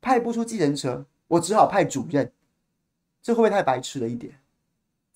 [0.00, 2.30] 派不出计程车，我只好派主任。
[3.22, 4.34] 这会不会太白痴了一点？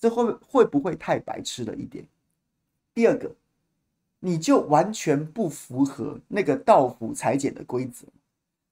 [0.00, 2.06] 这会会不会太白痴了一点？
[2.94, 3.34] 第二个，
[4.20, 8.06] 你就完全不符合那个道府裁剪的规则。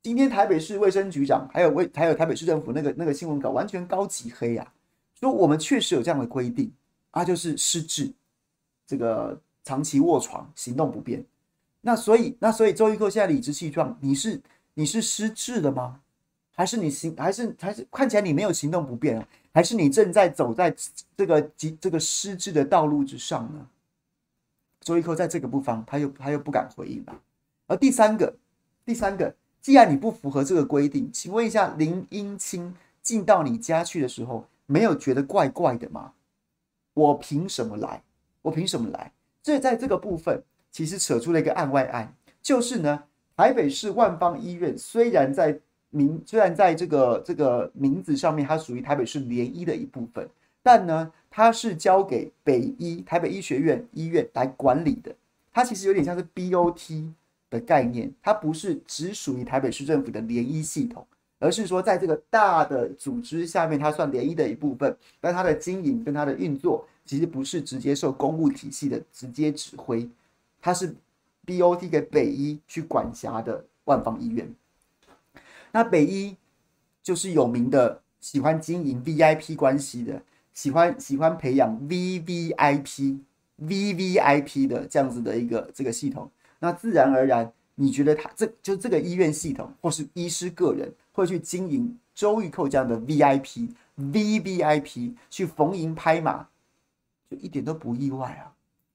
[0.06, 4.72] 今天台北市卫生局长还有卫还有台北市政府那个那个新闻稿完全高级黑啊，
[5.18, 6.72] 说我们确实有这样的规定
[7.10, 8.12] 啊，就是失智，
[8.86, 11.24] 这个长期卧床行动不便，
[11.80, 14.40] 那所以那所以周玉蔻现在理直气壮，你是
[14.74, 16.00] 你是失智了吗？
[16.54, 19.26] 还是你行还是还是看起来你没有行动不便啊？
[19.52, 20.72] 还是你正在走在
[21.16, 21.42] 这个
[21.80, 23.66] 这个失智的道路之上呢？
[24.82, 27.20] 周玉蔻在这个部分他又他又不敢回应了。
[27.66, 28.32] 而第三个
[28.84, 29.34] 第三个。
[29.66, 36.12] 既然你不符合这个规定，请问一下，林英清进到你家去的时候，没有觉得怪怪的吗？
[36.94, 38.00] 我凭什么来？
[38.42, 39.10] 我凭什么来？
[39.42, 43.02] 这在这个部分其实扯出了一个案外案，就是呢，
[43.36, 45.58] 台北市万方医院虽然在
[45.90, 50.30] 名虽然在这个这个名字上面它属于台北市联医的一部分，
[50.62, 55.12] 但呢，它是交给北医台北医学院医院来管理的，
[55.52, 57.10] 它其实有点像是 BOT。
[57.50, 61.06] 的概念，它不是只属于台北市政府的联医系统，
[61.38, 70.08] 而是说在这个大的组织下面，它算联医的一部分，但它的经营跟它的运作其实不是直接受公务体系的直接指挥，
[70.60, 70.94] 它是
[71.46, 74.52] BOT 给北医去管辖的万芳医院。
[75.72, 76.36] 那北医
[77.02, 80.20] 就是有名的喜欢经营 VIP 关系的，
[80.52, 83.18] 喜欢喜欢培养 VVIP
[83.62, 87.52] VVIP 的这样子的一个这个系统，那自然而然。
[87.78, 96.48] 你觉得他这就这个医院系统，或是医师个人会去经营周玉蔻这样的 VIP、VVIP 去逢迎拍马，
[97.30, 98.50] 就一点都不意外啊，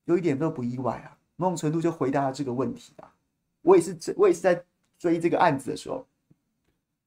[0.06, 1.16] 有一点都不意外啊。
[1.36, 3.14] 某种程度就回答了这个问题啊。
[3.62, 4.64] 我也是，我也是在
[4.98, 6.04] 追这个案子的时候，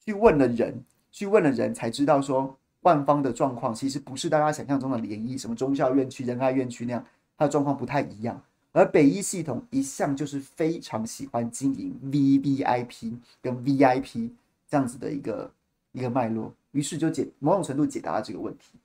[0.05, 7.05] 去问了人，去问了人才知道说，万方的状况其实不是大家想象中的联医，什么中校院区、仁爱院区那样，
[7.37, 8.41] 它的状况不太一样。
[8.75, 14.31] 而北医系统一向就是非常喜欢经营 VVIP 跟 VIP
[14.69, 15.49] 这样子的一个
[15.93, 18.77] 一个脉络，于是就解某种程度解答了这个问题。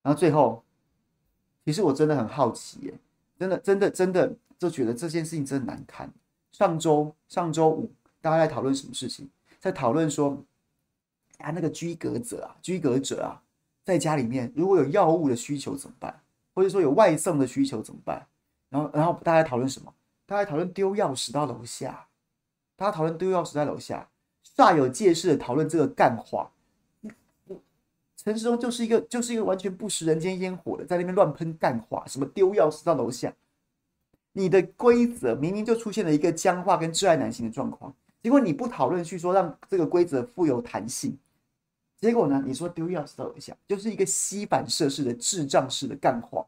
[0.00, 0.62] 然后最后，
[1.64, 2.94] 其实我真的很好奇耶，
[3.36, 6.08] 真的真的真的就觉得这件事情真的难看。
[6.52, 9.28] 上周上周五大家在讨论什么事情？
[9.58, 10.40] 在讨论说
[11.38, 13.42] 啊，那个居格者啊，居格者啊，
[13.82, 16.22] 在家里面如果有药物的需求怎么办？
[16.58, 18.26] 或者说有外送的需求怎么办？
[18.68, 19.94] 然后，然后大家讨论什么？
[20.26, 22.08] 大家讨论丢钥匙到楼下，
[22.74, 24.08] 大家讨论丢钥匙在楼下，
[24.56, 26.50] 煞有介事的讨论这个干话。
[28.16, 33.32] 陈世忠就是一个就是一个完全不食人间烟火的，在那边乱喷干话，什么丢钥匙到楼下？
[34.32, 41.16] 你的规则明明就出现了一个僵化跟挚爱难行的状况，结果你不讨论去说让这个规则富有弹性。
[42.00, 42.42] 结果呢？
[42.46, 46.46] 你说丢钥匙到楼下，就是一个吸反射式的智障式的干话。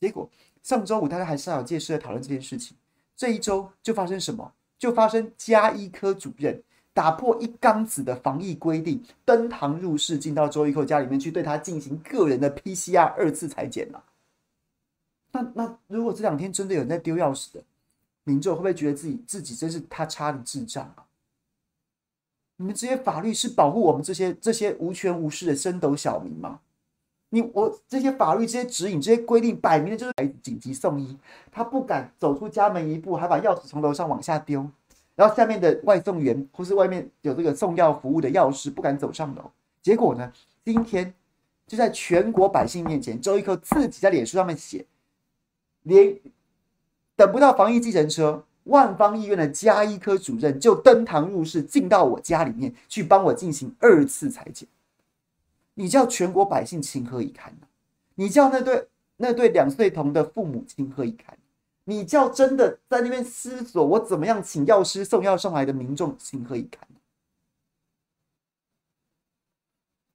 [0.00, 0.28] 结果
[0.62, 2.76] 上周五大家还煞有介事的讨论这件事情，
[3.14, 4.52] 这一周就发生什么？
[4.78, 6.62] 就发生家医科主任
[6.94, 14.02] 打破一缸子的防疫规定，登堂入室进到周一蔻家里面去，对他进行个人的 PCR 二次裁剪了。
[15.32, 17.62] 那那如果这两天真的有人在丢钥匙的
[18.24, 21.04] 民众，会不会觉得自己自己真是他插的智障啊？
[22.60, 26.60] 你们这些法律是保护我们这些这些无权无势的升斗小民吗？
[27.30, 31.16] 你我这些法律、这些指引、这些规定，摆明了就是来紧急送医，
[31.50, 34.70] 他不敢走出家门一步，还把钥匙从楼上往下丢，
[35.14, 39.50] 然后下面的外送员或是外面有这个送药服务的药师不敢走上楼。
[39.80, 40.30] 结果呢，
[40.62, 41.14] 今天
[41.66, 44.84] 就在全国百姓面前，周玉蔻自己在脸书上面写，
[45.84, 46.14] 连
[47.16, 48.44] 等不到防疫计程车。
[48.64, 54.68] 万方医院的家医科主任就登堂入室进到我家里面去帮我进行二次裁剪，
[55.74, 57.66] 你叫全国百姓情何以堪呢？
[58.14, 61.36] 你叫那对那对两岁童的父母情何以堪？
[61.84, 66.86] 你叫真的在那边思索我怎么样请药师送药上来的民众情何以堪？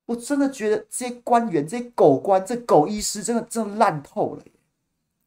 [0.05, 4.51] 我真的觉得这些官员、这些狗官、这狗医师真的真的烂透了耶！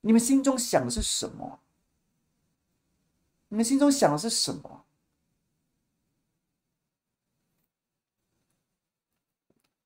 [0.02, 1.59] 你们心中想的是什么？
[3.49, 4.85] 你们心中想的是什么？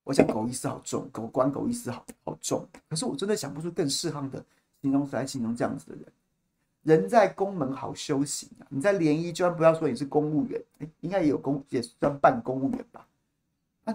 [0.05, 2.69] 我想狗意思好重，狗官狗意思好好重。
[2.89, 4.45] 可是我真的想不出更适当的
[4.81, 6.13] 形容词来形容这样子的人。
[6.83, 8.67] 人在宫门好修行啊！
[8.69, 13.07] 你在联医，就算不要说你是公务员，哎，应该也有公，也算半公务员吧？
[13.85, 13.95] 啊，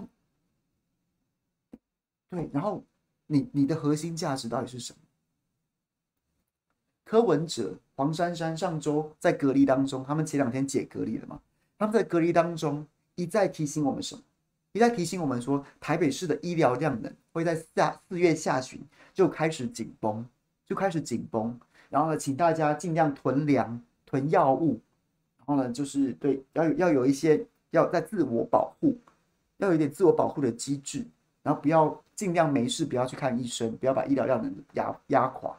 [2.30, 2.48] 对。
[2.50, 2.82] 然后
[3.26, 4.98] 你你的核心价值到底是什么？
[7.04, 11.40] 柯文哲、黄珊珊上周在隔离当中，他们前两天解隔离了嘛？
[11.76, 12.86] 他们在隔离当中
[13.16, 14.22] 一再提醒我们什么？
[14.70, 18.80] 一再提醒我们说，台北市的医疗量能会在下四月下旬
[19.12, 20.24] 就开始紧绷，
[20.64, 21.58] 就开始紧绷。
[21.90, 24.78] 然后呢，请大家尽量囤粮、囤药物。
[25.38, 28.96] 然后呢，就是对要有要有一些要在自我保护，
[29.56, 31.04] 要有一点自我保护的机制。
[31.42, 35.52] 然后不要尽量没事不要去看医生，不要把医疗量能压压垮。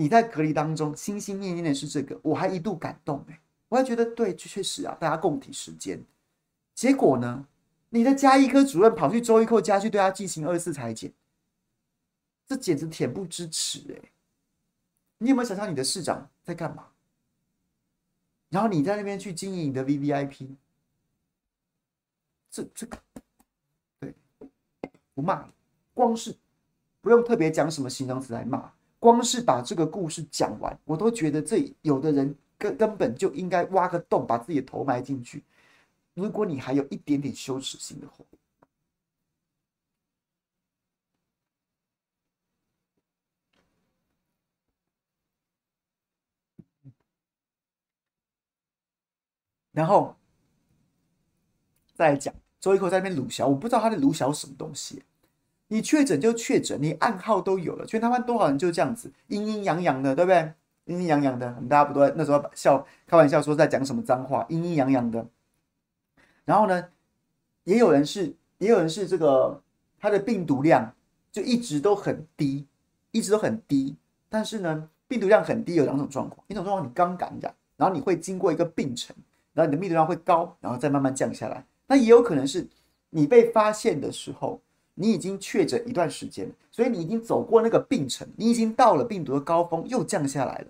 [0.00, 3.38] 你在隔离当中心心念念的是这个，我还一度感动哎，
[3.68, 6.02] 我还觉得对，确实啊，大家共体时间。
[6.74, 7.46] 结果呢，
[7.90, 11.12] 你的加医科主任跑去周玉蔻家去对他进行二次裁剪，
[12.46, 14.10] 这简直恬不知耻哎！
[15.18, 16.86] 你有没有想象你的市长在干嘛？
[18.48, 20.56] 然后你在那边去经营你的 VVIP，
[22.50, 22.98] 这这个
[23.98, 24.14] 对，
[25.12, 25.46] 不骂，
[25.92, 26.34] 光是
[27.02, 28.72] 不用特别讲什么形容词来骂。
[29.00, 35.42] 光是把这个故事讲完，我都觉得这有的人根根本就应该挖个洞，把自己的头埋进去。
[36.14, 38.24] 如果你还有一点点羞耻心的话，
[49.72, 50.14] 然后
[51.94, 55.02] 再来讲周一蔻在那边鲁小，我不知道他在鲁小什么东西。
[55.72, 60.52] 你确诊就确诊，你暗号都有了，全台湾多少人就这样子阴阴阳阳的，对不对？
[60.86, 65.24] 阴阴阳阳的，我们大家不都那时候笑开玩笑说在讲什么脏话，阴阴阳阳的。
[66.44, 66.88] 然后呢，
[67.62, 69.62] 也有人是，也有人是这个
[70.00, 70.92] 他的病毒量
[71.30, 72.66] 就一直都很低，
[73.12, 73.94] 一直都很低。
[74.28, 79.14] 但是呢，病毒量很低有两种状况，一种状况你刚感染，然后你会经过一个病程，
[79.52, 81.64] 然后你的病毒量会高，然后再慢慢降下来。
[81.86, 82.66] 那也有可能是
[83.10, 84.60] 你被发现的时候。
[85.00, 90.66] 你已经确诊一段时间，所以你已经走过那个病程，你已经到了病毒的高峰，又降下来了。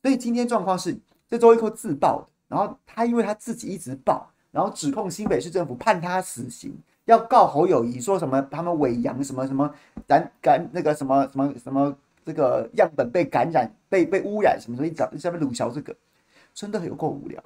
[0.00, 0.96] 所以今天状况是，
[1.28, 6.72] 这周一蔻自爆，然后他因为他自己一直爆，然后指控新北市政府判他死刑，
[7.06, 9.74] 要告侯友谊说什么他们伪阳什么什么
[10.06, 15.96] 感感那个什么什么什么这个样本被感染被被污染什么，所以讲下面鲁小这个
[16.54, 17.42] 真的有够无聊。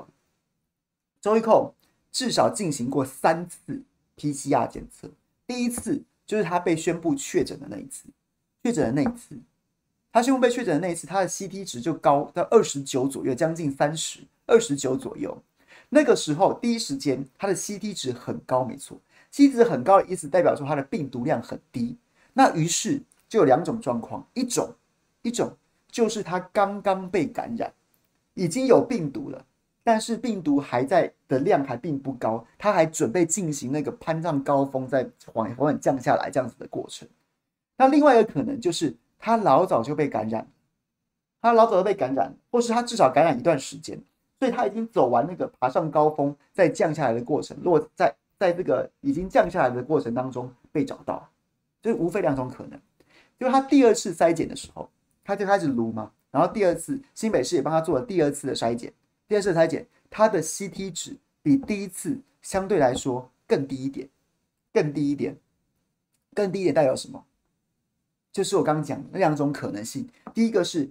[1.23, 1.73] 周一蔻
[2.13, 3.83] 至少进行过三次
[4.19, 5.09] PCR 检测。
[5.47, 8.05] 第一次就是他被宣布确诊的那一次，
[8.63, 9.37] 确诊的那一次，
[10.13, 15.43] 他宣布被确诊的那一次，他的 CT 值就高到二十九左右，将近三十，二十九左右。
[15.91, 18.99] 那个时候第一时间他的 CT 值很高，没错
[19.33, 21.97] ，CT 值很高的意思代表说他的病毒量很低。
[22.33, 24.75] 那于是就有两种状况，一种
[25.23, 25.57] 一种
[25.91, 27.73] 就是他刚刚被感染，
[28.35, 29.45] 已经有病毒了。
[29.85, 37.07] 但是病毒还在的量还并不高，他还准备进行那个攀上高峰，再缓缓缓降下来这样子的过程。
[37.76, 40.49] 那另外一个可能就是他老早就被感染，
[41.43, 44.01] 他老早就被感染，或是他至少感染一段时间，
[44.39, 47.55] 所以他已经走完那个爬上高峰再降下来的过程。
[47.62, 51.28] 如果在在这个已经降下来的过程当中被找到，
[51.82, 52.80] 就是无非两种可能，
[53.39, 54.89] 就是他第二次筛检的时候，
[55.22, 58.91] 他就开始撸嘛，然后第二次新北市也帮他做了第二次的筛检。
[59.35, 64.09] 第二次筛检，它的 CT 值比第一次相对来说更低一点，
[64.72, 65.37] 更低一点，
[66.32, 67.24] 更低一点代表什么？
[68.32, 70.09] 就是我刚刚讲的那两种可能性。
[70.32, 70.89] 第一个是，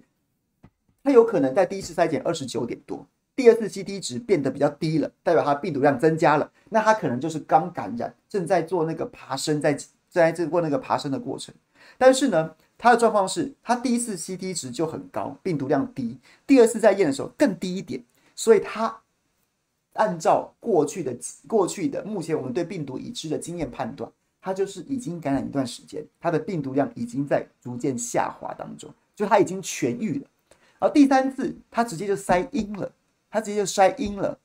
[1.02, 6.52] 它有可能在第一次筛检二十九点多，第二次 CT 值变得比较低了，代表它病毒量增加了。
[6.68, 11.54] 那它可能就是刚感染，正在做那个爬升，在正在这过那个爬升的过程。
[11.96, 18.04] 但是呢，它的状况是，它第一次 CT 值就很高，病毒量低，第二次在验的时候更低一点。
[18.34, 19.02] 所以，他
[19.94, 21.16] 按照过去的、
[21.46, 24.10] 过去的、目前我们对病毒已知的经验判断，
[24.40, 30.26] 他就是已经感染一段时间，他的病毒量已经在逐渐下滑当中，就他已经痊愈了。
[30.80, 32.90] 而第三次，他直接就筛阴了，
[33.30, 34.38] 他直接就筛阴了。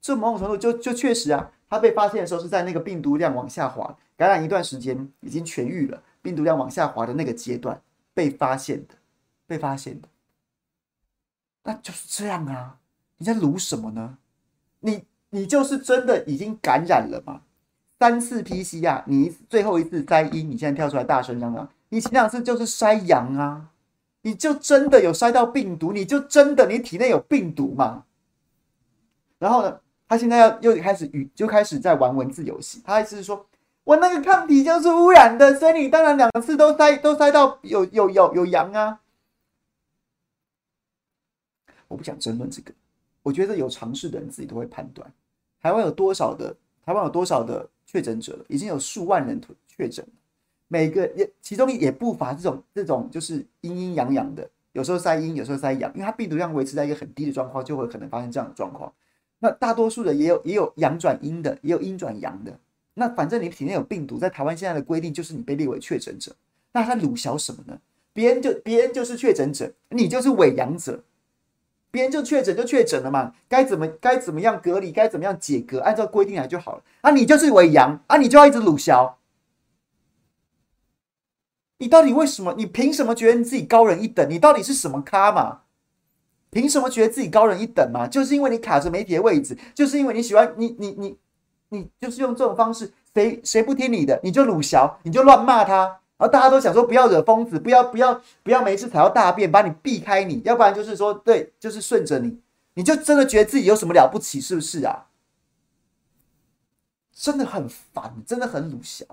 [0.00, 7.82] 这某种程度就就确实啊，他被发现的时候是在那个病毒量往下滑，感染一段时间已经痊愈了，病毒量往下滑的那个阶段
[8.14, 8.94] 被发现的，
[9.48, 10.08] 被发现的，
[11.64, 12.78] 那就是这样啊。
[13.18, 14.18] 你在撸什么呢？
[14.80, 17.42] 你你就是真的已经感染了吗？
[17.98, 23.70] 三次 PCR，你最后一次筛阴，你现在跳出来大声嚷嚷，你前两次就是筛阳啊！
[24.20, 28.04] 你就真的有筛到病毒，你就真的你体内有病毒吗？
[29.38, 33.46] 然后呢，他现在要又开始语就开始在玩文字游戏，他意思是说
[33.84, 39.00] 我那个抗体就是污染的，所以你当然两次都筛都筛到有有有有阳啊！
[41.88, 42.74] 我不想争论这个。
[43.26, 45.12] 我觉得有尝试的人自己都会判断，
[45.60, 50.06] 台湾有多少的台湾有多少的确诊者了，已经有数万人确诊，
[50.68, 58.92] 每个也其中也不乏这种这种就是阴阴阳阳的，有时候塞阴，有时候塞阳，因为它病毒量维持在一个很低的状况，就会可能发生这样的状况。
[59.40, 62.56] 那大多数的也有也有阳转阴的，也有阴转阳的。
[62.94, 66.32] 那反正你体内有病毒，在台湾现在的规定就是你被列为确诊者，
[66.70, 67.76] 那他鲁小什么呢？
[68.12, 71.02] 别人就别人就是确诊者，你就是伪阳者。
[71.90, 76.82] 别人就确诊就确诊了嘛，该怎么该怎么样隔离，该怎么样解隔，按照规定来就好了。
[77.00, 79.18] 啊，你就是伪阳啊，你就要一直鲁小。
[81.78, 82.54] 你到底为什么？
[82.56, 84.28] 你凭什么觉得你自己高人一等？
[84.28, 85.60] 你到底是什么咖嘛？
[86.50, 88.06] 凭什么觉得自己高人一等嘛？
[88.06, 91.18] 就是因为你卡着媒体的位置，就是因为你喜欢你你你
[91.68, 96.00] 你就是用这种方式，谁谁不听你的，你就鲁小，你就乱骂他。
[96.18, 102.40] 然后大家都想说不要惹疯子，不要不要不要每次踩到大便，把你避开你，要不然就是说对，就是顺着你，
[102.74, 105.08] 你就真的觉得自己有什么了不起，是不是啊？
[107.12, 109.04] 真的很烦，真的很鲁小，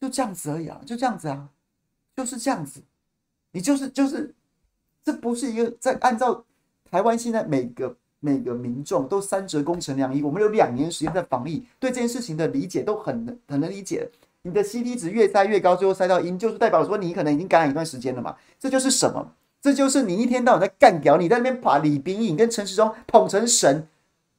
[0.00, 1.48] 就这样子而已啊，就这样子啊，
[2.16, 2.82] 就是这样子，
[3.52, 4.34] 你就是就是，
[5.04, 6.44] 这不是一个在按照
[6.90, 14.08] 台湾现在每个每个民众都三折肱成良医，我们有两年时间在防疫，对这件事情的理解都很能很能理解。
[14.46, 18.36] 你的 CT 值越塞越高，最后塞到阴，就是代表说你可能已经感染一段时间了嘛？
[18.60, 19.32] 这就是什么？
[19.62, 23.88] 这就是你一天到晚在干屌，你在那边把李秉颖跟陈时中捧成神，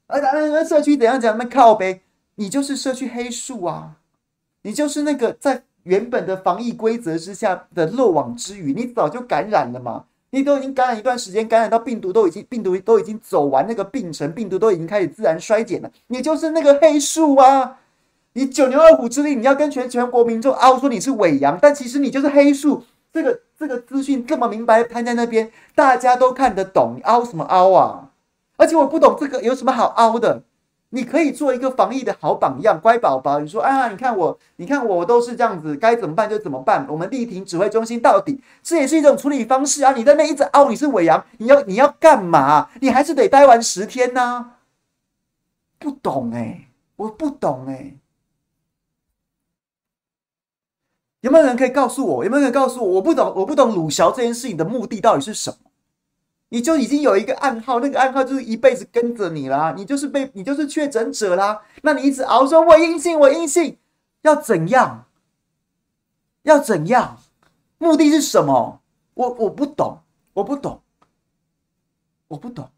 [0.05, 1.35] 而咱们社区怎样讲？
[1.39, 2.01] 那靠呗，
[2.35, 3.95] 你就是社区黑树啊，
[4.61, 10.05] 你就是那个在原本的防疫规则之下的漏网之鱼，你早就感染了嘛。
[10.29, 15.89] 你都已经感染一段时间，感染到病毒都已经病毒都已经走完那个病程，病毒都已经开始自然衰减了。
[16.07, 17.79] 你就是那个黑树啊！
[18.37, 22.83] 你九牛二虎之力，你要跟全全国民众凹说你是伪阳，但其实你就是黑数。
[23.13, 28.09] 这个这个资讯这么明白摊在那边，大家都看得懂，你凹什么凹啊？
[28.57, 30.43] 而且我不懂这个有什么好凹的。
[30.89, 33.39] 你可以做一个防疫的好榜样，乖宝宝。
[33.39, 36.85] 你说啊，你看我，你看我，我都是这样子，该怎么办就怎么办。
[36.89, 39.93] 我们力挺指挥中心到底，这也是一种处理方式啊。
[39.93, 42.69] 你在那一直凹，你是伪阳，你要你要干嘛？
[42.81, 44.51] 你还是得待完十天呢、
[45.79, 46.67] 不懂哎、
[46.97, 47.93] 我不懂哎、
[51.25, 52.23] 有没有人可以告诉我？
[52.23, 52.87] 有没有人告诉我？
[52.87, 55.71] 我不懂，我不懂鲁小这件事情的目的到底是什么？
[56.49, 59.73] 你就已经有一个暗号，那个暗号就是一辈子跟着你啦。
[59.75, 61.63] 你就是被你就是确诊者啦。
[61.81, 63.79] 那你一直熬说，我阴性，我阴性，
[64.21, 65.07] 要怎样？
[66.43, 67.17] 要怎样？
[67.79, 68.79] 目的是什么？
[69.15, 69.97] 我我不懂，
[70.33, 70.79] 我不懂，
[72.27, 72.69] 我不懂。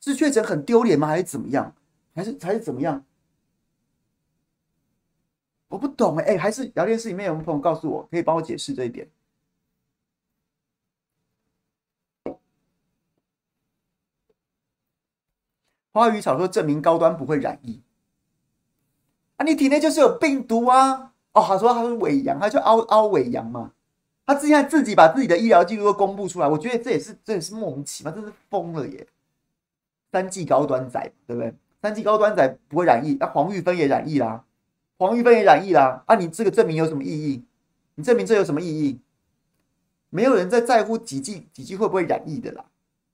[0.00, 1.08] 是确诊很丢脸吗？
[1.08, 1.74] 还是怎么样？
[2.14, 3.04] 还是还是怎么样？
[5.72, 9.08] 我不懂哎、欸，还是聊天室里面有没有朋友告诉我，可以帮我解释这一点？
[15.94, 17.80] 花语草说证明高端不会染疫
[19.38, 21.14] 啊，你体内就是有病毒啊！
[21.32, 23.72] 哦，他说他是伪阳，他就凹凹伪阳嘛。
[24.26, 29.06] 他之前自己把自己的医疗记录都公布出来，我觉得这也是这也是莫名其妙，这是疯了耶！
[30.12, 31.54] 三季高端仔对不对？
[31.80, 34.44] 三季高端仔不会染疫，那、啊、黄玉芬也染疫啦，
[35.02, 36.04] 黄玉芬也染疫啦。
[36.06, 37.44] 啊，你这个证明有什么意义？
[37.96, 39.00] 你证明这有什么意义？
[40.10, 42.64] 没有人在在乎几剂几剂会不会染疫的啦，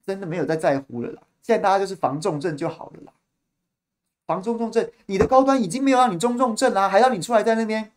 [0.04, 1.22] 真的没有在在乎了啦。
[1.40, 3.12] 现在大家就是防重症就好了啦，
[4.26, 7.90] 防中重症，你的高端已经没有让你中重症啦，还让你出来在那边，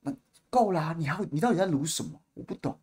[0.00, 0.14] 那
[0.50, 0.94] 够啦！
[0.98, 2.20] 你还你到底在撸什么？
[2.34, 2.78] 我不懂。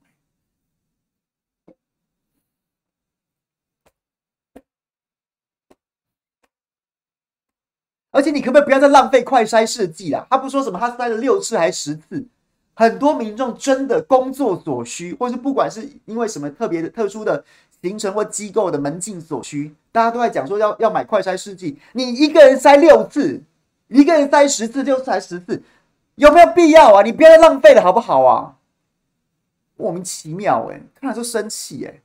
[8.20, 10.28] 而且你可不可以不要再浪费快筛试剂了？
[10.30, 12.26] 他不说什么，他筛了六次还是十次？
[12.74, 17.46] 很多民众真的工作所需，或是不管是因为什么特别的、特殊的。
[17.82, 23.42] 行程或机构的门禁所需，大家都在讲说要要买快筛试剂，你一个人筛六次，
[23.88, 25.64] 一个人筛十次，六次还十次，
[26.16, 27.04] 有没有必要啊？
[27.04, 28.58] 你不要再浪费了，好不好啊？
[29.78, 32.02] 莫名其妙哎、看了就生气哎、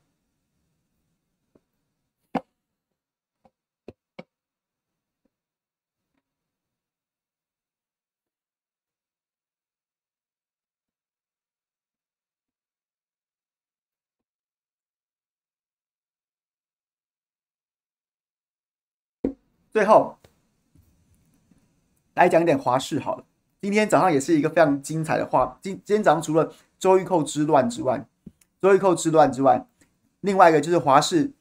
[19.74, 20.16] 最后
[22.14, 23.24] 来讲一点华视好了。
[23.60, 25.58] 今天早上也是一个非常精彩的话。
[25.60, 28.06] 今今天早上除了周玉蔻之乱之外，
[28.62, 29.66] 周玉蔻之乱之外，
[30.20, 31.32] 另外一个就是华视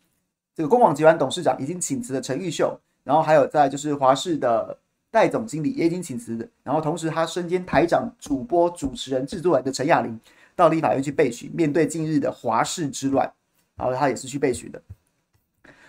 [0.55, 4.79] 这个公广集团董事长已经请辞的陈玉秀，然后还有在就是华视的
[5.11, 10.19] 代总经理也已经请辞的，然后同时他身兼台长、主播、主持人、制作人的陈雅玲
[10.55, 13.31] 到立法院去备询，面对近日的华视之乱，
[13.75, 14.81] 然后他也是去备询的。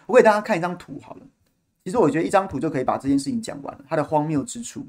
[0.05, 1.21] 我给大家看一张图好了。
[1.85, 4.87] 其实我觉得一张图就可以把这件事情讲完了，它的荒谬之处。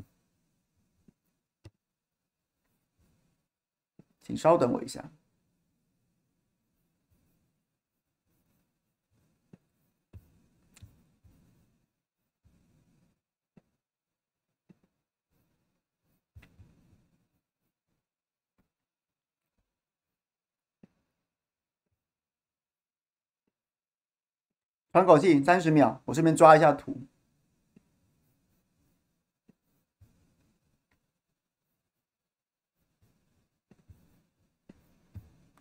[4.21, 5.03] 请稍等我一下。
[24.95, 27.05] 喘口气，三十秒，我顺便抓一下图。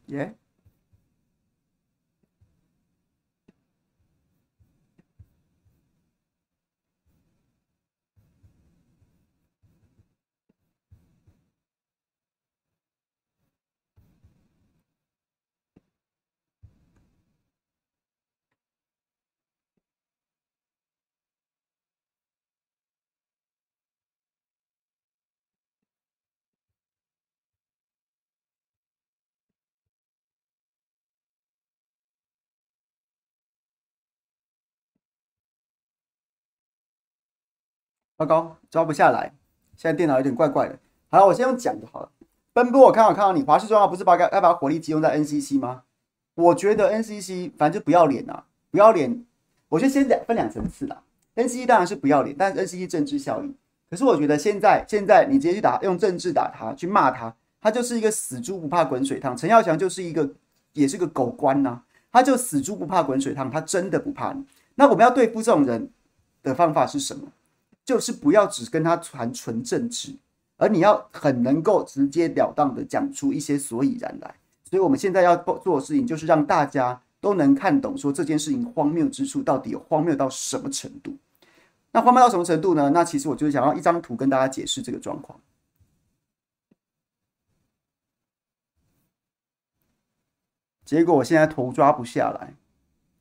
[0.07, 0.37] 耶。
[38.17, 39.33] 糟糕，抓不下来。
[39.77, 40.79] 现在电脑有点怪怪的。
[41.11, 42.09] 好了，我先用讲就好了。
[42.53, 43.43] 奔波，我看好看到你。
[43.43, 45.83] 华视重要不是把要把火力集中在 NCC 吗？
[46.37, 49.25] 我觉得 NCC 反正就不要脸啊，不要脸。
[49.69, 51.03] 我觉得先两分两层次啦。
[51.35, 53.53] NCC 当然是不要脸，但是 NCC 政治效应。
[53.91, 59.37] 可是我觉得现在现在你直接去打用政治打他，去骂他，他就是一个死猪不怕滚水烫。
[59.37, 60.29] 陈耀祥就是一个
[60.73, 64.45] 也是个狗官呐、他就死猪不怕滚水烫，他真的不怕你。
[64.77, 65.91] 那我们要对付这种人
[66.43, 67.29] 的方法是什么？
[67.85, 70.17] 就是不要只跟他谈纯政治，
[70.57, 74.35] 而你要很能够直截了当的讲出一些所以然来。
[74.65, 81.17] 所以我们现在要做的事情，就是让大家都能看懂，说这件事情荒谬之处到底有荒谬到什么程度。
[81.93, 82.91] 那荒谬到什么程度呢？
[82.91, 85.39] 那其实我就是想要一张图跟大家解释这个状况。
[90.85, 92.55] 结果我现在头抓不下来，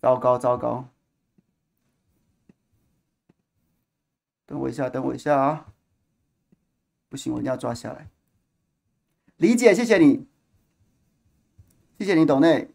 [0.01, 0.85] 糟糕糟糕！
[4.53, 5.73] 等我一下，等我一下啊！
[7.09, 8.07] 不行，我一定要抓下来。
[9.37, 10.27] 理解，谢谢你，
[11.97, 12.69] 谢谢你，董内。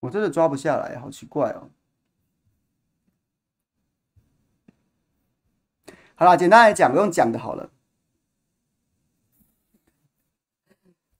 [0.00, 1.70] 我真的抓不下来，好奇怪哦。
[6.14, 7.70] 好了，简单来讲，不用讲的好了。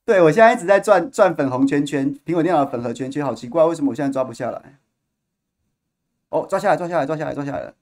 [0.05, 4.79] 对，我现在一直在转转粉红圈圈，苹果电脑的粉红圈圈，好奇怪，为什么我现在抓不下来？
[6.31, 7.75] 哦，抓下来，抓下来，抓下来，抓下来了。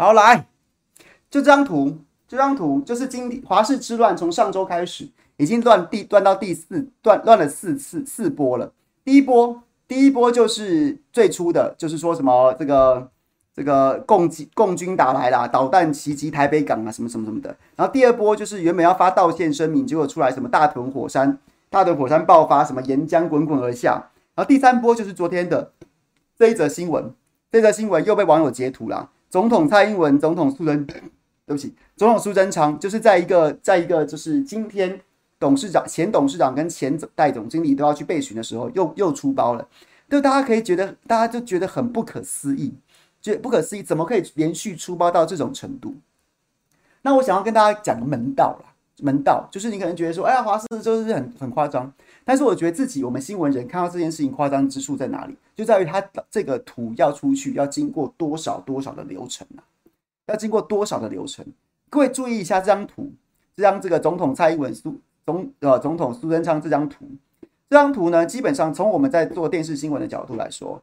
[0.00, 0.46] 好，来，
[1.28, 8.72] 就这张图，这张图就是今华氏之乱，从上周开始已经乱第乱到第四乱乱了四次四波了。
[9.04, 13.10] 第一波，第一波就是最初的，就是说什么这个
[13.52, 17.56] 这个共共军打来了，导弹袭击台北港啊，什么什么什么的。
[17.74, 21.36] 然后第二波就是原本要发道歉声明，结果出来什么大屯火山，
[21.70, 24.10] 大屯火山爆发，什么岩浆滚滚而下。
[24.36, 25.72] 然后第三波就是昨天的
[26.38, 27.12] 这一则新闻，
[27.50, 29.10] 这则新闻又被网友截图了。
[29.30, 30.84] 总统蔡英文、总统苏贞，
[31.46, 35.00] 对不起，总统苏贞昌就是在一个，在一个就是今天
[35.38, 39.68] 董事长、前董事长跟前代总经理都要去备询的时候，又又出包了。
[40.08, 42.74] 就大家可以觉得，大家就觉得很不可思议，
[43.20, 45.94] 觉不可思议，怎么可以连续出包到这种程度？
[47.02, 48.72] 那我想要跟大家讲个门道啦，
[49.02, 51.92] 门道就是你可能觉得说，哎呀，华视就是很很夸张。
[52.28, 55.34] 但是我觉得自己，我们新闻人看到这件事情夸张之处在哪里？
[55.56, 55.98] 就在于他
[56.30, 59.64] 这个图要出去，要经过多少多少的流程啊？
[60.26, 61.42] 要经过多少的流程？
[61.88, 63.10] 各位注意一下这张图，
[63.56, 67.06] 这张这个总统蔡英文苏总呃总统苏贞昌这张图，
[67.40, 70.82] 这张图呢，基本上从我们在做电视新闻的角度来说，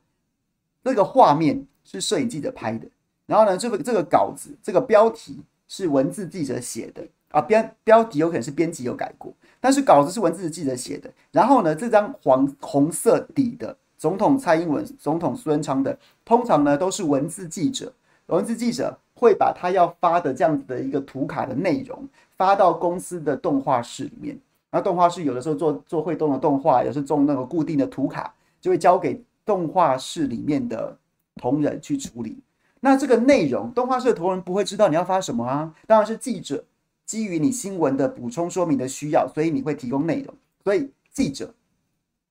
[0.84, 2.88] 这个画面是摄影记者拍的，
[3.28, 9.34] 然后呢，这个这个稿子这个标题是文字记者写的啊，编标题有可能是编辑有改过。
[9.60, 17.92] 但是稿子是文字的记者写的，然后呢，这张黄红色底的总统蔡英文、总统苏贞昌的，通常呢都是文字记者，
[18.28, 22.08] 文字记者会把他要发的这样子的一个图卡的内容
[22.38, 24.40] 发到公司的动画室里面，
[24.72, 30.98] 那动画室有的时候做做会动的动画，有时候做那个固定的图卡，就会交给动画室里面的
[31.36, 32.40] 同仁去处理。
[32.80, 36.64] 那这个内容，动画室的同仁不会知道你要发什么啊，当然是记者。
[37.06, 40.34] 基于你新闻的补充说明的需要，所以你会提供内容。
[40.64, 41.54] 所以记者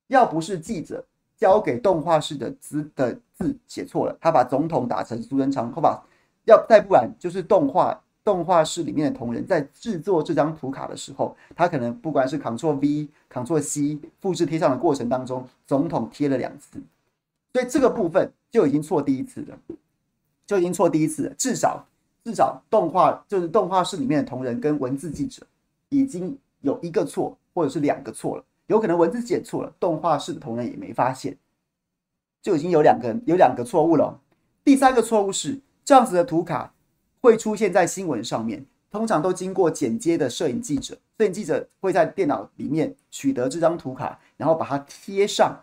[0.08, 1.04] 要不是记者
[1.36, 6.02] 交给动画室的字的字写错了，他把总统打成苏贞昌，或把
[6.44, 16.78] 要再不然就是动画动画室里面的同仁在制作这张图卡的时候，他可能不管是 Ctrl V、Ctrl C 复制贴上的过程当中，总统贴了两次，
[17.52, 19.58] 所以这个部分就已经错第一次了，
[20.46, 21.86] 就已经错第一次了，至少。
[22.24, 25.46] 至少动画就是动画室里面的同仁跟文字记者
[25.90, 31.36] 已经有一个错，或者是两个错了，有可能文字写错了，动画室的同仁也没发现，
[32.40, 34.18] 就已经有两个有两个错误了。
[34.64, 36.72] 第三个错误是这样子的图卡
[37.20, 45.60] 会出现在新闻上面，通常都经过剪接的摄影记者，摄影记者会在电脑里面取得这张图卡，然后把它贴上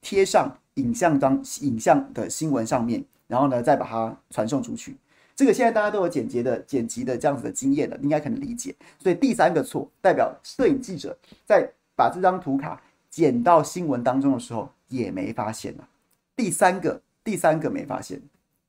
[0.00, 4.96] 贴上影像当影像的新闻上面，然后呢再把它传送出去。
[5.36, 8.74] 这个现在大家都有剪辑的剪辑的这样子的经验了，应该可能理解。
[8.98, 11.14] 所以第三个错代表摄影记者
[11.44, 12.80] 在把这张图卡
[13.10, 15.86] 剪到新闻当中的时候也没发现了。
[16.34, 18.18] 第三个，第三个没发现。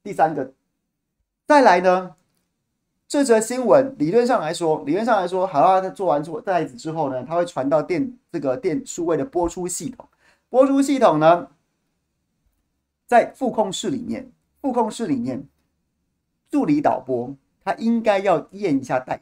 [0.03, 0.51] 第三个，
[1.45, 2.13] 再来呢？
[3.07, 10.05] 这则新闻理论上来说，理论上来说，好了，他做完做袋子之后呢，它会传到电这个电数位的播出系统。
[10.49, 11.47] 播出系统呢，
[13.05, 14.29] 在副控室里面，
[14.61, 15.47] 副控室里面。
[16.49, 19.19] 助理导播他应该要验一下带，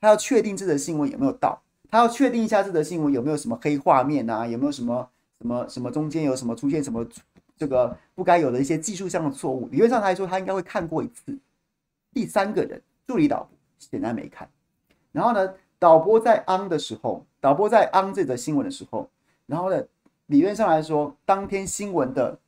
[0.00, 5.08] 他要确定这则新闻有没有到，他要确定一下这则新闻有没有什么黑画面啊，有没有什么
[5.40, 7.06] 什么什么中间有什么出现什么
[7.56, 9.66] 这个不该有的一些技术上的错误。
[9.68, 11.38] 理论上来说，他应该会看过一次。
[12.12, 13.48] 第三个人助理导播
[13.78, 14.48] 显然没看。
[15.10, 19.08] 然后呢，导播在 on 的时候，导播在 on 这则新闻的时候，
[19.46, 19.82] 然后呢，
[20.26, 22.38] 理论上来说，当天新闻的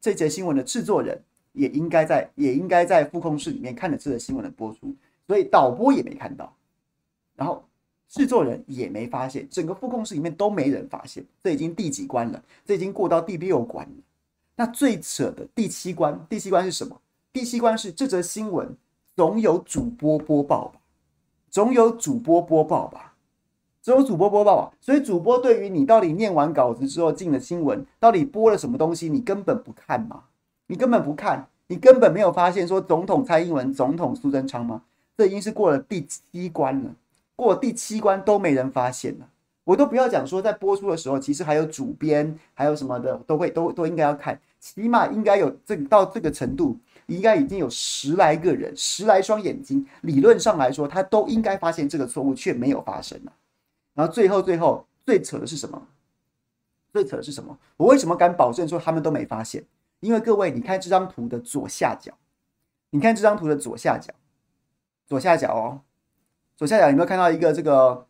[0.00, 1.22] 这则新闻的制作人。
[1.56, 4.94] 也应该在也应该在副控室里面看着这个新闻的播出，
[5.26, 6.54] 所以导播也没看到，
[7.34, 7.64] 然后
[8.08, 11.24] 制作人也没发现，整个副控室里面都没人发现。
[11.42, 12.40] 这已经第几关了？
[12.64, 13.94] 这已经过到第六关了。
[14.54, 17.00] 那最扯的第七关，第七关是什么？
[17.32, 18.76] 第七关是这则新闻
[19.14, 20.80] 总有主播播报吧？
[21.50, 23.14] 总有主播播报吧？
[23.82, 24.72] 总有主播播报吧？
[24.80, 30.24] 所以主播对于你到底念完稿子之后进了新闻，到底播了什么东西，你根本不看吗？
[30.68, 34.82] 你根本不看，你根本没有发现说总统蔡英文、总统苏贞昌吗？
[35.16, 36.90] 这已经是过了第七关了，
[37.34, 39.28] 过了第七关都没人发现了。
[39.64, 53.32] 我都不要讲说在播出的时候，其实还有主编，还有什么的都会都都应该要看，起码应该有这到这个程度，应该已经有十来个人、十来双眼睛，理论上来说他都应该发现这个错误，却没有发生了。
[53.94, 55.82] 然后最后最后最扯的是什么？
[56.92, 57.58] 最扯的是什么？
[57.76, 59.64] 我为什么敢保证说他们都没发现？
[60.06, 62.16] 因为各位，你看这张图的左下角，
[62.90, 64.14] 你看这张图的左下角，
[65.04, 65.82] 左下角哦，
[66.56, 68.06] 左下角有没有看到一个这个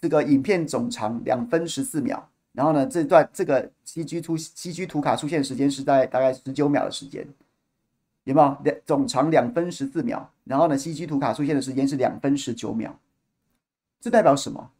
[0.00, 2.28] 这个影片总长两分十四秒？
[2.52, 7.26] 然后呢，这段这个 CG 图 CG 图卡出现时间是在大概十九秒的时间，
[8.22, 8.56] 有没有？
[8.62, 12.96] 两总长两分十四秒，然后呢，CG 图卡出现的时间是两分十九秒，
[14.00, 14.70] 这代表什么？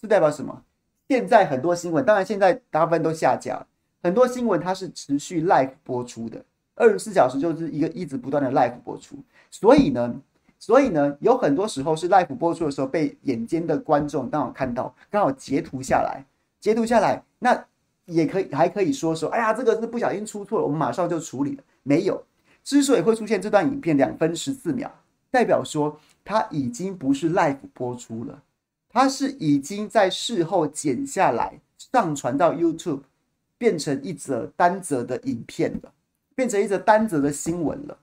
[0.00, 0.62] 这代表什么？
[1.08, 3.66] 现在很多新闻，当然现在大部分都下架了。
[4.02, 6.44] 很多新闻它是持续 live 播出的，
[6.74, 9.16] 二十四小时就是一个一直不断的 live 播出，
[9.48, 10.20] 所以呢，
[10.58, 16.24] 所以呢，有很多时候是 live 播出的时候被眼尖的观众刚好看到，刚好截图下来，
[16.58, 17.64] 截图下来，那
[18.06, 21.62] 也可以还可以说说，哎呀，这个是不小心出错了，我们马上就处理了。
[21.84, 22.24] 没有，
[22.64, 24.92] 之所以会出现这段影片两分十四秒，
[25.30, 28.42] 代表说它已经不是 live 播出了，
[28.88, 33.02] 它是已经在事后剪下来上传到 YouTube。
[33.62, 35.92] 变成一则单则的影片了，
[36.34, 37.96] 变成一则单则的新闻了。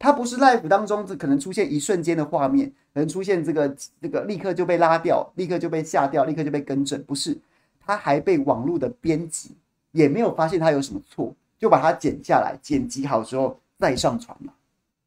[0.00, 7.00] 它不是 live 当中，这可能出现一瞬间的画面，可能出现这个这个立刻就被拉掉，立刻就被下掉，立刻就被更正。
[7.04, 7.38] 不是，
[7.78, 9.52] 它还被网络的编辑
[9.92, 14.52] 也没有发现它有什么错，就把它剪下来，剪辑好之后再上传了，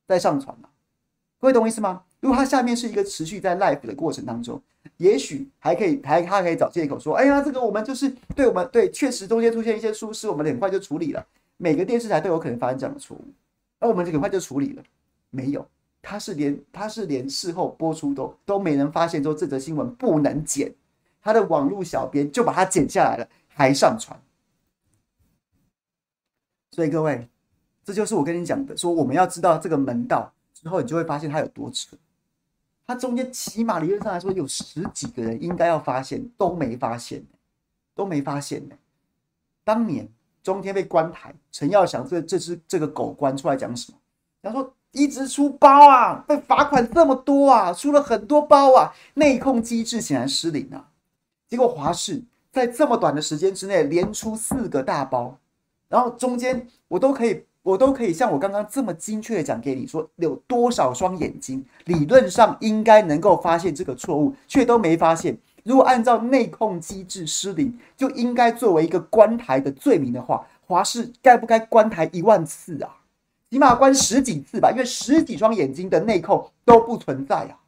[0.07, 0.69] 再上传了。
[1.41, 2.03] 各位懂我意思吗？
[2.21, 4.61] 如果它下面是一个持续在 live 的过程当中。
[4.97, 11.25] 也许还可以，还他可以找借口说：“哎呀，这个我们就是对我们对，确实中间出现一些疏失，我们很快就处理了。
[11.57, 13.25] 每个电视台都有可能发生这样的错误，
[13.79, 14.83] 而我们很快就处理了。
[15.29, 15.65] 没有，
[16.01, 20.73] 他是连他是连事后播出都都没人发现说这则新闻不能剪，
[21.21, 24.19] 他的网络小编就把它剪下来了，还上传。
[26.71, 27.27] 所以各位，
[27.85, 31.95] 这就是我跟你讲的，说我们要知道这个门道之后，你就会发现它有多扯。”
[32.85, 37.25] 他中间起码理论上来说有十几个人应该要发现，都没发现，
[37.95, 38.75] 都没发现呢。
[39.63, 40.07] 当年
[40.43, 43.97] 中天被关台，陈耀祥这这只这个狗官出来讲什么？
[44.41, 50.89] 他说一直出包啊，被罚款这么多啊，出了很多包啊，内控机制显然失灵啊。
[51.47, 52.21] 结果华视
[52.51, 55.37] 在这么短的时间之内连出四个大包，
[55.87, 57.45] 然后中间我都可以。
[57.63, 65.37] 我都可以像我刚刚这么精确的讲给你说，有多少双眼睛，理论上应该能够发现这个错误，却都没发现。
[65.63, 72.97] 如果按照内控机制失灵，就应该作为一个关台的罪名的话，华视该不该关台一万次啊？
[73.49, 77.59] 起码关十几次吧，因为十几双眼睛的内控都不存在啊，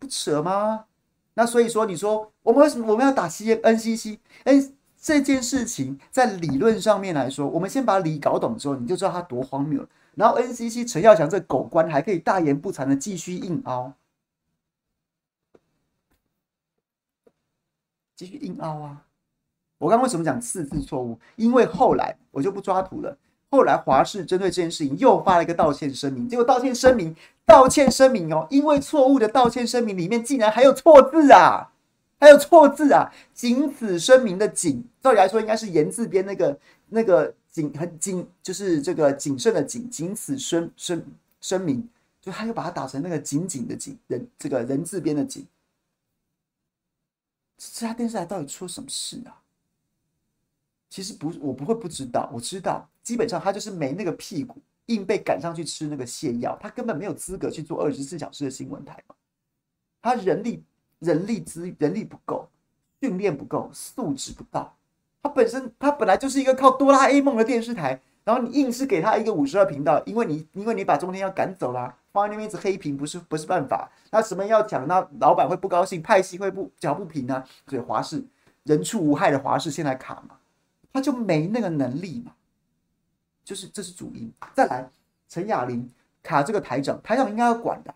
[0.00, 0.86] 不扯吗？
[1.34, 4.73] 那所以说，你说我们为什么我们要打 C NCC N？
[5.04, 9.88] 这件事情在理论上面来说，我们先把理搞懂之后，你就知道它多荒谬了。
[10.14, 13.92] 然后 NCC 陈耀祥这狗官还可以大言不惭的继续硬凹，
[18.16, 19.04] 继续硬凹啊！
[19.76, 21.18] 我刚为什么讲四字错误？
[21.36, 23.18] 因为后来我就不抓图了。
[23.50, 31.73] 后来华视针对这件事情又发了一个道歉声明，结果道歉声明，道歉声明哦，因为错误的道歉声明里面竟然还有错字啊，
[32.18, 33.12] 还有错字啊！
[33.34, 36.58] 谨此声明的谨，照理来说应该是言字边那个
[36.88, 41.04] 那个谨很谨，就是这个谨慎的谨，谨此声声
[41.40, 41.86] 声明，
[42.20, 45.46] 就他又把它打成那个紧紧的紧人这个人字边的谨。
[47.58, 49.42] 这家电视台到底出什么事啊？
[50.88, 54.56] 其实不，我不会不知道，我知道，基本上他就是没那个屁股，
[54.86, 59.14] 硬被赶上去吃那个泻药，他根本没有资格去做二十四小时的新闻台嘛。
[60.00, 60.62] 他人力、
[60.98, 62.48] 人力资、人力不够，
[63.00, 64.74] 训练不够，素质不到。
[65.22, 73.90] 他本身，他本来就是一个靠哆啦 A 梦的电视台，然后你硬是给他一个五十二频道，因为你，因为你把中天要赶走了，放在那边一直黑屏，不是不是办法。
[74.10, 77.44] 那什么要讲，那老板会不高兴，派系会不讲不平啊。
[77.66, 78.22] 所以华视
[78.64, 80.36] 人畜无害的华视现在卡嘛。
[80.92, 82.32] 他就没那个能力嘛，
[83.44, 84.32] 就是这是主因。
[84.54, 84.88] 再来，
[85.28, 85.90] 陈雅玲
[86.22, 87.92] 卡这个台长，台长应该要管的。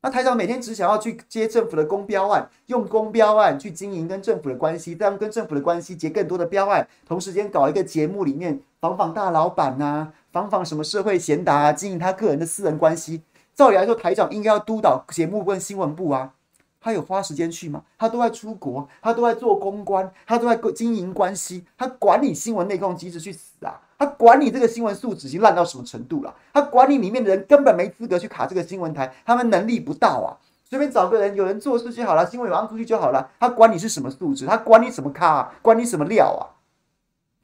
[0.00, 13.22] 那台长每天只想要去接政府的公标案，用公标案去经营跟政府的关系，这样跟政府的关系结更多的标案，同时间搞一个节目里面访访大老板呐、啊，访访什么社会贤达啊，经营他个人的私人关系。
[13.56, 16.32] 照理来说，台长应该要督导节目跟新闻部啊。
[16.80, 17.82] 他有花时间去吗？
[17.98, 23.80] 他都在出国，他都在做公关，他都在经营关系，他管理新闻内控机制去死啊！
[23.98, 26.34] 他管你这个新闻素质已经烂到什么程度了？
[26.52, 30.38] 他管你里面的人根本没资格去卡这个新闻台，他们能力不到啊！
[30.64, 33.32] 随便找个人，有人做事就好了，新闻有放出去就好了。
[33.40, 36.54] 他管你是什么素质，他管你什么咖，管你什么料啊？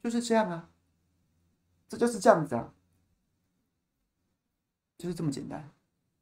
[0.03, 0.69] 就是这样啊，
[1.89, 2.69] 这就是这样子啊，
[4.97, 5.67] 就是这么简单。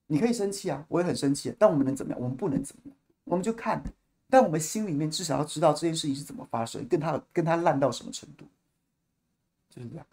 [0.07, 2.19] 你可以生气啊，我也很生气，但我们能怎么样？
[2.21, 2.95] 我们不能怎么样。
[3.25, 3.83] 我们就看，
[4.29, 8.45] 但我们心里面至少要知道这件事情是怎么发生，跟他跟他烂到什么程度，
[9.73, 10.05] 就是这样。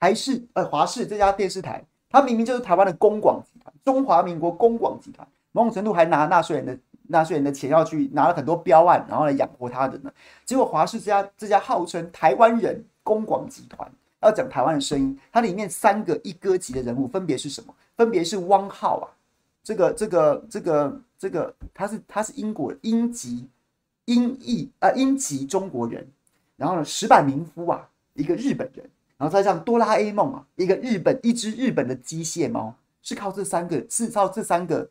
[0.00, 3.72] 还是呃华视这家电视台，它明明就是台湾的公广集团。
[3.84, 6.76] 中华民国公广集团某种程度还拿纳税人的
[7.10, 10.12] 纳税人的钱要去拿了很多标案，然后来养活他的呢。
[10.44, 13.90] 结果华视这家这家号称台湾人公广集团
[14.20, 17.74] 要讲台湾的声音，它里面三个一哥级的人物分别是什么？
[17.96, 19.06] 分别是汪浩啊，
[19.62, 23.48] 这个这个这个这个他是他是英国英籍
[24.06, 26.06] 英裔啊英籍中国人，
[26.56, 32.74] 然后呢石坂民夫啊一个日本人，然后再像哆啦 A 梦啊一个日本一只日本的机械猫。
[33.02, 34.86] 是靠这三个，是靠这三个，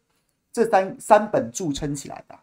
[0.60, 2.36] 这三三本柱撑起来的，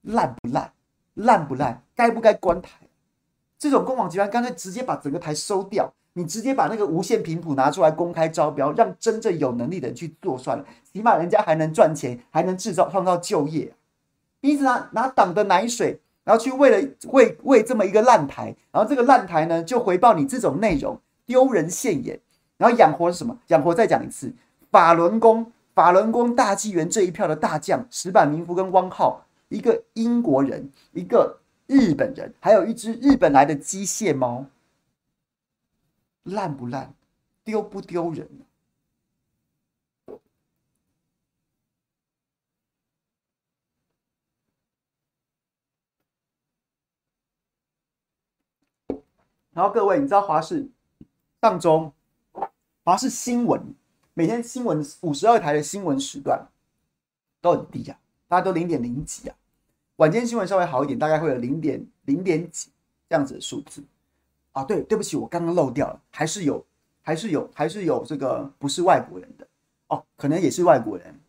[0.00, 0.72] 烂不烂？
[1.12, 1.82] 烂不烂？
[1.94, 2.70] 该不该关台？
[3.58, 13.70] 这种公网集团干脆直接把整个台收掉，你直接把那个无线频谱拿出来公开招标，让真正有能力的人去做算了，起码人家还能赚钱，还能制造创造就业。
[14.40, 22.18] 你一直拿拿党的奶水，然后去为了为为这么一个烂台，然后这个烂台呢就回报你这种内容丢人现眼，
[22.56, 23.38] 然后养活什么？
[23.48, 24.32] 养活再讲一次。
[24.70, 34.46] 法轮功，法轮功大纪元这一票的大将石板民夫跟汪浩，一个英国人，一个日本人，还有一只日本来的机械猫，
[36.22, 36.94] 烂不烂？
[37.44, 38.26] 丢不丢人？
[49.52, 50.70] 然后各位，你知道华视
[51.42, 51.92] 上周
[52.82, 53.74] 华视新闻？
[54.18, 56.48] 每天新闻五十二台的新闻时段
[57.42, 59.36] 都很低啊，大家都零点零几啊。
[59.96, 62.70] 晚间新闻稍微好一点，大概会有零点零点几
[63.10, 63.84] 这样子的数字
[64.52, 64.64] 啊。
[64.64, 66.64] 对，对不起，我刚刚漏掉了，还是有，
[67.02, 69.46] 还是有，还是有这个不是外国人的
[69.88, 71.20] 哦，可能也是外国人。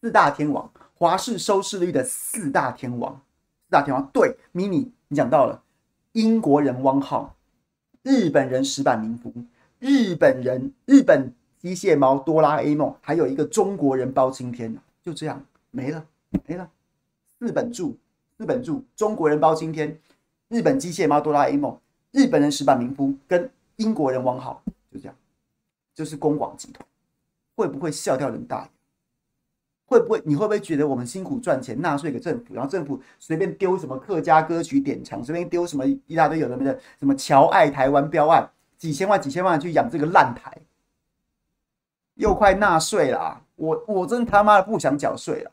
[0.00, 5.62] 四大天王，华视收视率的四大天王，四大天王，对，mini 你讲到了，
[6.14, 7.36] 英国人汪浩，
[8.02, 9.32] 日本人石坂民夫，
[9.78, 11.32] 日本人日本。
[11.62, 15.40] 机械猫、哆啦 A 梦，还有一个中国人包青天，就这样
[15.70, 16.04] 没了，
[16.44, 16.68] 没了。
[17.38, 17.96] 四本柱，
[18.36, 19.96] 四本柱，中国人包青天，
[20.48, 21.78] 日本机械猫、哆啦 A 梦，
[22.10, 24.60] 日本人石板民夫跟英国人汪浩，
[24.92, 25.14] 就这样，
[25.94, 26.84] 就是公广集团，
[27.54, 28.68] 会不会笑掉人大？
[29.86, 30.20] 会不会？
[30.24, 40.56] 你会不会觉得我们辛苦赚钱，纳税给政府，然后政府随便丢什么客家歌曲典藏，随便丢什么一大堆有的没的，什么侨爱台湾标案，几千万、几千万去养这个烂台？
[42.14, 45.50] 又快纳税了，我我真他妈的不想缴税了。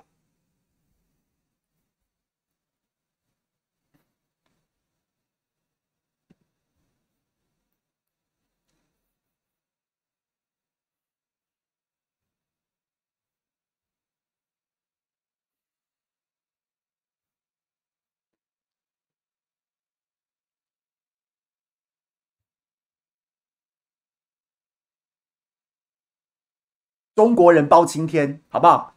[27.20, 28.96] 中国人包青天，好不好？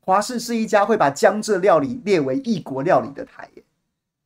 [0.00, 3.48] 华氏是一家会把江浙料理列为异国料理的台，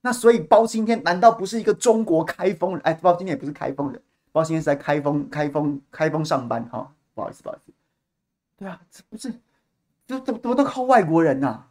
[0.00, 2.80] 那所以包青天难道不是一个中国开封人？
[2.80, 7.72] 哎，包青天也不是开封人，包青天是在开封、开封、开封上班哈、不好意思，不好意思。
[8.56, 9.32] 对啊，这不是，
[10.04, 11.67] 这怎么怎么都靠外国人呐、啊？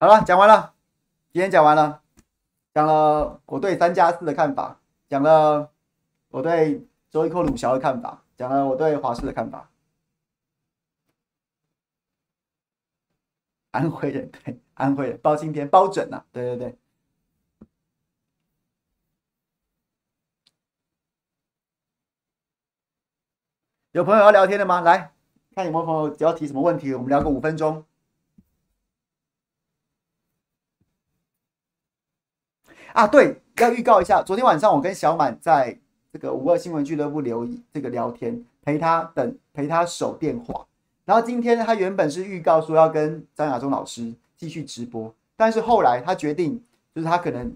[0.00, 0.74] 好了，讲完了，
[1.32, 2.00] 今天讲完了，
[2.72, 5.72] 讲了我对三加四的看法，讲了
[6.28, 9.68] 我对周一蔻鲁小的看法，讲了我对华视的看法。
[13.72, 16.78] 安徽人，对，安徽人包青天包准呐、对对对。
[23.90, 24.80] 有朋友要聊天的吗？
[24.80, 25.12] 来
[25.56, 27.84] 看有没有朋友只要提什么问题，我们聊个五分钟。
[32.98, 35.78] 啊，对，要预告一下，昨天晚上我跟小满在
[36.12, 40.66] 这个五二新闻俱乐部留这个聊天，陪他等陪他守电话。
[41.04, 46.60] 然后今天他原本是预告说要跟张亚中老师继续直播，但是后来他决定，
[46.92, 47.54] 就是他可能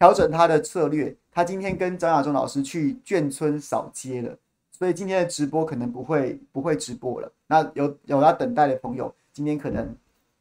[0.00, 4.36] 调整他的策略，他今天跟张亚中老师去眷村扫街了，
[4.72, 7.30] 所以今天的直播可能不会不会直播了。
[7.46, 9.94] 那有有要等待的朋友，今天可能。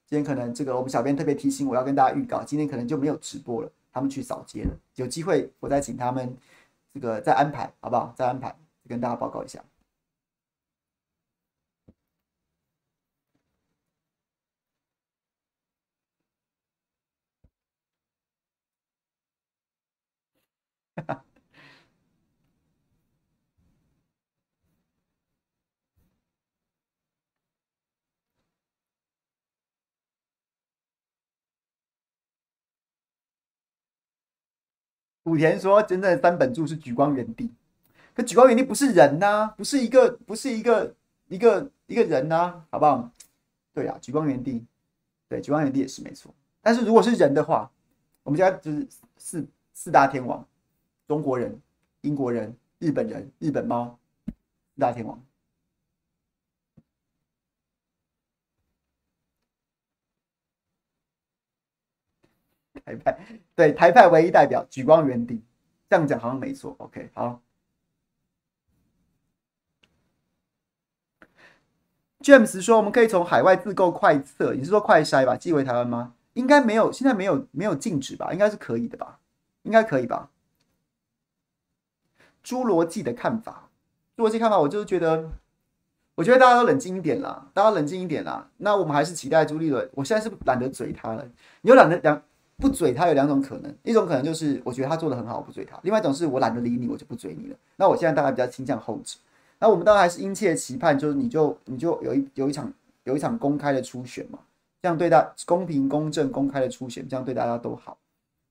[0.08, 4.72] 今天可能这个我们小编特别提醒我要跟大家预告，今天可能就没有直播了，他们去扫街了。
[4.96, 6.36] 有机会我再请他们
[6.94, 8.14] 这个再安排，好不好？
[8.16, 8.56] 再安排，
[8.88, 9.64] 跟大家报告一下。
[20.96, 21.27] 哈哈。
[35.28, 37.52] 武田说：“真正的三本柱是莒光园地，
[38.16, 40.96] 可莒光园地不是人呐、不是一个，不是一个，
[41.28, 43.12] 一个一个人呐、好不好？
[43.74, 44.66] 对啊，莒光园地，
[45.28, 46.34] 对，莒光园地也是没错。
[46.62, 47.70] 但是如果是人的话，
[48.24, 50.48] 我们家就是四四大天王：
[51.06, 51.60] 中国人、
[52.02, 55.22] 英国人、日本人、日本猫，四大天王。”
[62.88, 63.20] 台派
[63.56, 65.44] 对台派唯一代表莒光原地，
[65.90, 66.74] 这样讲好像没错。
[66.80, 67.42] OK，好。
[72.22, 75.36] James 说，我们可以从海外自购快测，你是说快筛吧？
[75.36, 76.14] 寄回台湾吗？
[76.34, 78.32] 应该没有，现在没有没有禁止吧？
[78.32, 79.20] 应该是可以的吧？
[79.64, 80.30] 应该可以吧？
[82.44, 83.70] 侏罗纪的看法，
[84.16, 85.30] 侏罗纪看法，我就是觉得，
[86.16, 88.50] 我觉得大家都冷静一点啦，大家冷静一点啦。
[88.58, 89.90] 那我们还是期待朱立伦。
[89.94, 91.26] 我现在是懒得嘴他了，
[91.62, 92.22] 你又懒得讲。
[92.58, 97.56] 不嘴他有两种可能，一种可能就是我觉得他做的很好，我不嘴他；另外一种是我懒得理你，我就不嘴你了。
[97.76, 99.18] 那我现在大概比较倾向后者。
[99.60, 102.72] 那我们当然还是殷切期盼，就是你就你就有一有一场
[103.04, 104.40] 有一场公开的初选嘛，
[104.82, 107.98] 这样对大公平公正公开的初选，这样对大家都好，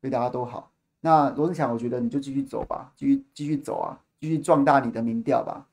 [0.01, 0.71] 对大家都好。
[1.01, 5.67] 那罗智强，我觉得你就继续走吧，继续继续走啊，继续壮大你的民调吧。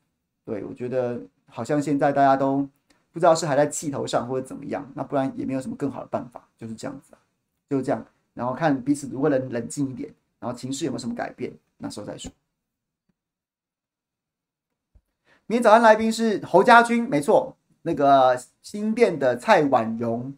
[0.43, 2.67] 对，我觉得好像现在大家都
[3.11, 7.17] 不知道是还在气头上或者怎么样，那不然也没有什么更好的办法，就是这样子啊，
[7.69, 8.03] 就是这样。
[8.33, 12.31] 然后看彼此如果能冷静一点，然后情绪有没有什么改变，那时候再说。
[15.45, 20.35] 明天早上来宾是侯家军，没错，那个新店的蔡婉容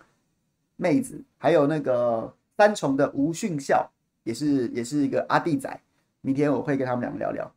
[0.75, 3.89] 妹子，还有那个三重的吴训孝，
[4.23, 5.79] 也是也是一个阿弟仔。
[6.21, 7.53] 明天我会跟他们两个聊聊。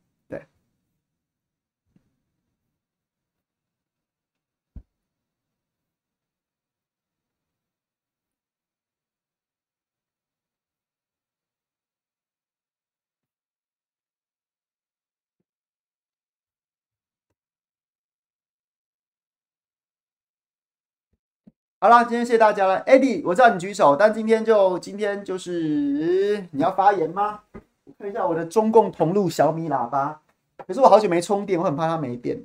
[21.80, 27.42] 好了，今天谢谢大家了，Eddie，我知道你举手，但今天就今天就是你要发言吗？
[27.84, 30.20] 我看一下我的中共同路小米喇叭，
[30.66, 32.42] 可是我好久没充电，我很怕它没电。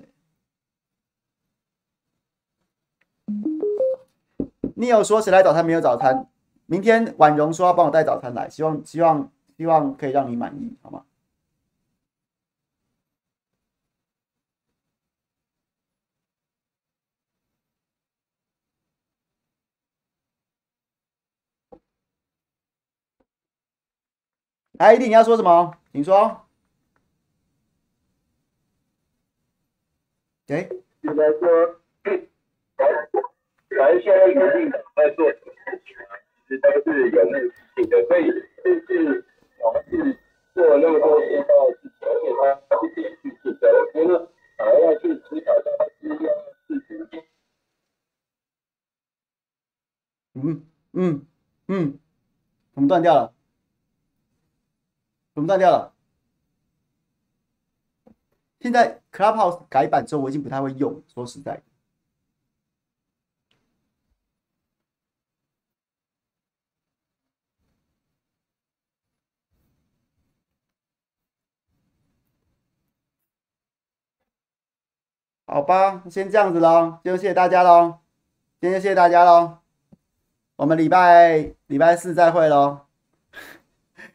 [4.75, 6.27] 你有说谁来早餐没有早餐？
[6.67, 11.01] 明天婉容说要帮我带早餐来，希望希望希望可以让你满意，好吗？
[24.83, 25.77] 来，一定你要说什么？
[25.93, 26.45] 你说。
[30.47, 30.67] 哎，
[31.03, 32.19] 应该说，反
[33.93, 37.39] 正现在决定在做什么事情啊，其实都是有目的
[37.75, 39.25] 性的，所以就是
[39.63, 40.19] 我们是
[40.53, 44.09] 做那么多先锋的事情，而且他他是连续性的，我觉得
[44.57, 45.69] 反而要去思考他
[46.01, 46.27] 是要
[46.67, 47.23] 事情。
[50.33, 51.25] 嗯嗯
[51.69, 51.97] 嗯，
[52.75, 53.32] 怎么断掉了？
[55.43, 55.93] 怎么断掉了？
[58.61, 61.03] 现在 Clubhouse 改版之后，我已经不太会用。
[61.13, 61.61] 说实在，
[75.45, 77.99] 好吧，先这样子喽，就谢谢大家喽，
[78.61, 79.57] 今天谢谢大家喽，
[80.55, 82.85] 我们礼拜礼拜四再会喽，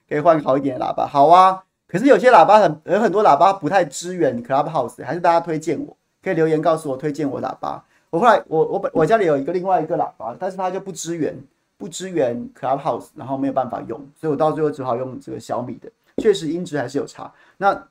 [0.08, 1.62] 可以换好一点的喇叭，好啊。
[1.86, 7.82] 可是有些喇叭很有很多喇叭不太支援 Clubhouse，还是大家推荐我，可以留言告诉我推荐我喇叭。
[8.10, 11.34] 我后来我我本我家里有一个另外一个喇叭，但是它就不支援
[11.76, 17.32] 不支援 Clubhouse，然后没有办法用，所以我到最后只好用这个小米的，确实音质还是有差。
[17.56, 17.86] 那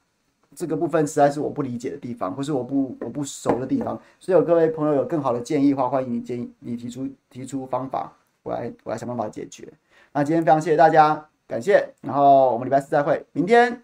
[0.56, 8.12] 这个部分实在是我不理解的地方，或是我不我不熟的地方，所以有各位朋友有更好的建议的话，欢迎你建议你提出提出方法，
[8.44, 9.68] 我来我来想办法解决。
[10.14, 13.82] 那今天非常谢谢大家，感谢，然后我们礼拜四再会，明天。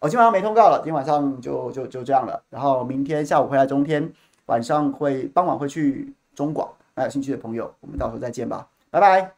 [0.00, 2.42] 我今晚上没通告了，今天晚上就就就这样了。
[2.50, 4.12] 然后明天下午会来中天，
[4.46, 6.68] 晚上会傍晚会去中广。
[6.94, 9.32] 那有兴趣的朋友，我们到时候再见吧，拜拜。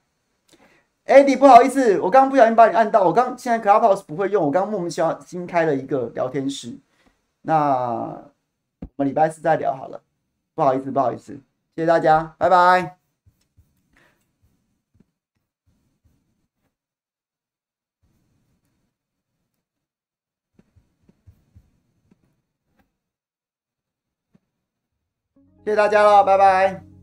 [1.06, 3.04] Andy，不好意思，我刚刚不小心把你按到。
[3.04, 6.76] 我刚现在 Clubhouse 不会用，我刚刚莫名其妙新开了一个聊天室。
[7.42, 8.22] 那
[8.80, 10.00] 我们礼拜四再聊好了，
[10.56, 11.34] 不好意思，不好意思，
[11.76, 13.05] 谢谢大家，拜拜。
[25.66, 26.95] 谢谢大家了，拜拜。